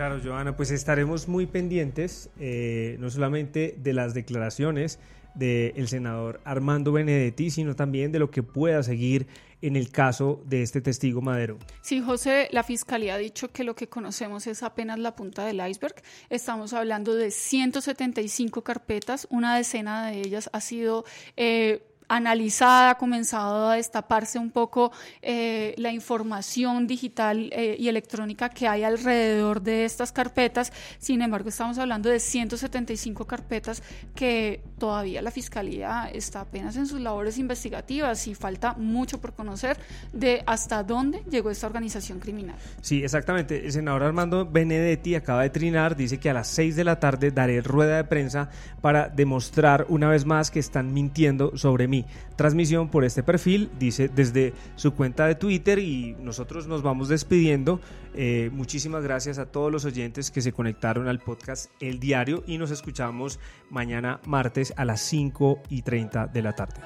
Claro, 0.01 0.19
Joana, 0.19 0.55
pues 0.55 0.71
estaremos 0.71 1.27
muy 1.27 1.45
pendientes, 1.45 2.31
eh, 2.39 2.95
no 2.99 3.11
solamente 3.11 3.75
de 3.77 3.93
las 3.93 4.15
declaraciones 4.15 4.97
del 5.35 5.87
senador 5.87 6.41
Armando 6.43 6.91
Benedetti, 6.91 7.51
sino 7.51 7.75
también 7.75 8.11
de 8.11 8.17
lo 8.17 8.31
que 8.31 8.41
pueda 8.41 8.81
seguir 8.81 9.27
en 9.61 9.75
el 9.75 9.91
caso 9.91 10.41
de 10.47 10.63
este 10.63 10.81
testigo 10.81 11.21
Madero. 11.21 11.59
Sí, 11.83 12.01
José, 12.01 12.47
la 12.49 12.63
Fiscalía 12.63 13.13
ha 13.13 13.17
dicho 13.19 13.51
que 13.51 13.63
lo 13.63 13.75
que 13.75 13.89
conocemos 13.89 14.47
es 14.47 14.63
apenas 14.63 14.97
la 14.97 15.15
punta 15.15 15.45
del 15.45 15.61
iceberg. 15.69 15.93
Estamos 16.31 16.73
hablando 16.73 17.13
de 17.13 17.29
175 17.29 18.63
carpetas, 18.63 19.27
una 19.29 19.55
decena 19.55 20.07
de 20.07 20.21
ellas 20.21 20.49
ha 20.51 20.61
sido... 20.61 21.05
Eh, 21.37 21.83
analizada, 22.11 22.91
ha 22.91 22.97
comenzado 22.97 23.69
a 23.69 23.75
destaparse 23.75 24.37
un 24.37 24.51
poco 24.51 24.91
eh, 25.21 25.73
la 25.77 25.91
información 25.91 26.85
digital 26.85 27.49
eh, 27.53 27.77
y 27.79 27.87
electrónica 27.87 28.49
que 28.49 28.67
hay 28.67 28.83
alrededor 28.83 29.61
de 29.61 29.85
estas 29.85 30.11
carpetas. 30.11 30.73
Sin 30.99 31.21
embargo, 31.21 31.47
estamos 31.47 31.77
hablando 31.77 32.09
de 32.09 32.19
175 32.19 33.25
carpetas 33.25 33.81
que 34.13 34.61
todavía 34.77 35.21
la 35.21 35.31
Fiscalía 35.31 36.09
está 36.13 36.41
apenas 36.41 36.75
en 36.75 36.85
sus 36.85 36.99
labores 36.99 37.37
investigativas 37.37 38.27
y 38.27 38.35
falta 38.35 38.73
mucho 38.73 39.21
por 39.21 39.33
conocer 39.33 39.77
de 40.11 40.43
hasta 40.45 40.83
dónde 40.83 41.23
llegó 41.29 41.49
esta 41.49 41.67
organización 41.67 42.19
criminal. 42.19 42.57
Sí, 42.81 43.03
exactamente. 43.03 43.65
El 43.65 43.71
senador 43.71 44.03
Armando 44.03 44.45
Benedetti 44.45 45.15
acaba 45.15 45.43
de 45.43 45.49
trinar, 45.49 45.95
dice 45.95 46.19
que 46.19 46.29
a 46.29 46.33
las 46.33 46.49
6 46.49 46.75
de 46.75 46.83
la 46.83 46.99
tarde 46.99 47.31
daré 47.31 47.61
rueda 47.61 47.95
de 47.95 48.03
prensa 48.03 48.49
para 48.81 49.07
demostrar 49.07 49.85
una 49.87 50.09
vez 50.09 50.25
más 50.25 50.51
que 50.51 50.59
están 50.59 50.93
mintiendo 50.93 51.55
sobre 51.57 51.87
mí 51.87 52.00
transmisión 52.35 52.89
por 52.89 53.03
este 53.03 53.23
perfil, 53.23 53.69
dice 53.79 54.09
desde 54.09 54.53
su 54.75 54.93
cuenta 54.93 55.27
de 55.27 55.35
Twitter 55.35 55.79
y 55.79 56.15
nosotros 56.19 56.67
nos 56.67 56.81
vamos 56.81 57.09
despidiendo. 57.09 57.79
Eh, 58.13 58.49
muchísimas 58.53 59.03
gracias 59.03 59.37
a 59.37 59.45
todos 59.45 59.71
los 59.71 59.85
oyentes 59.85 60.31
que 60.31 60.41
se 60.41 60.51
conectaron 60.51 61.07
al 61.07 61.19
podcast 61.19 61.71
El 61.79 61.99
Diario 61.99 62.43
y 62.47 62.57
nos 62.57 62.71
escuchamos 62.71 63.39
mañana 63.69 64.19
martes 64.25 64.73
a 64.77 64.85
las 64.85 65.01
5 65.01 65.63
y 65.69 65.81
30 65.81 66.27
de 66.27 66.41
la 66.41 66.53
tarde. 66.53 66.81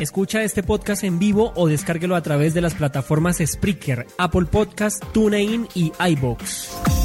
Escucha 0.00 0.42
este 0.42 0.64
podcast 0.64 1.04
en 1.04 1.20
vivo 1.20 1.52
o 1.54 1.68
descárguelo 1.68 2.16
a 2.16 2.22
través 2.22 2.54
de 2.54 2.60
las 2.60 2.74
plataformas 2.74 3.38
Spreaker, 3.44 4.06
Apple 4.18 4.46
Podcast, 4.46 5.04
TuneIn 5.12 5.68
y 5.74 5.92
iBox. 6.08 7.01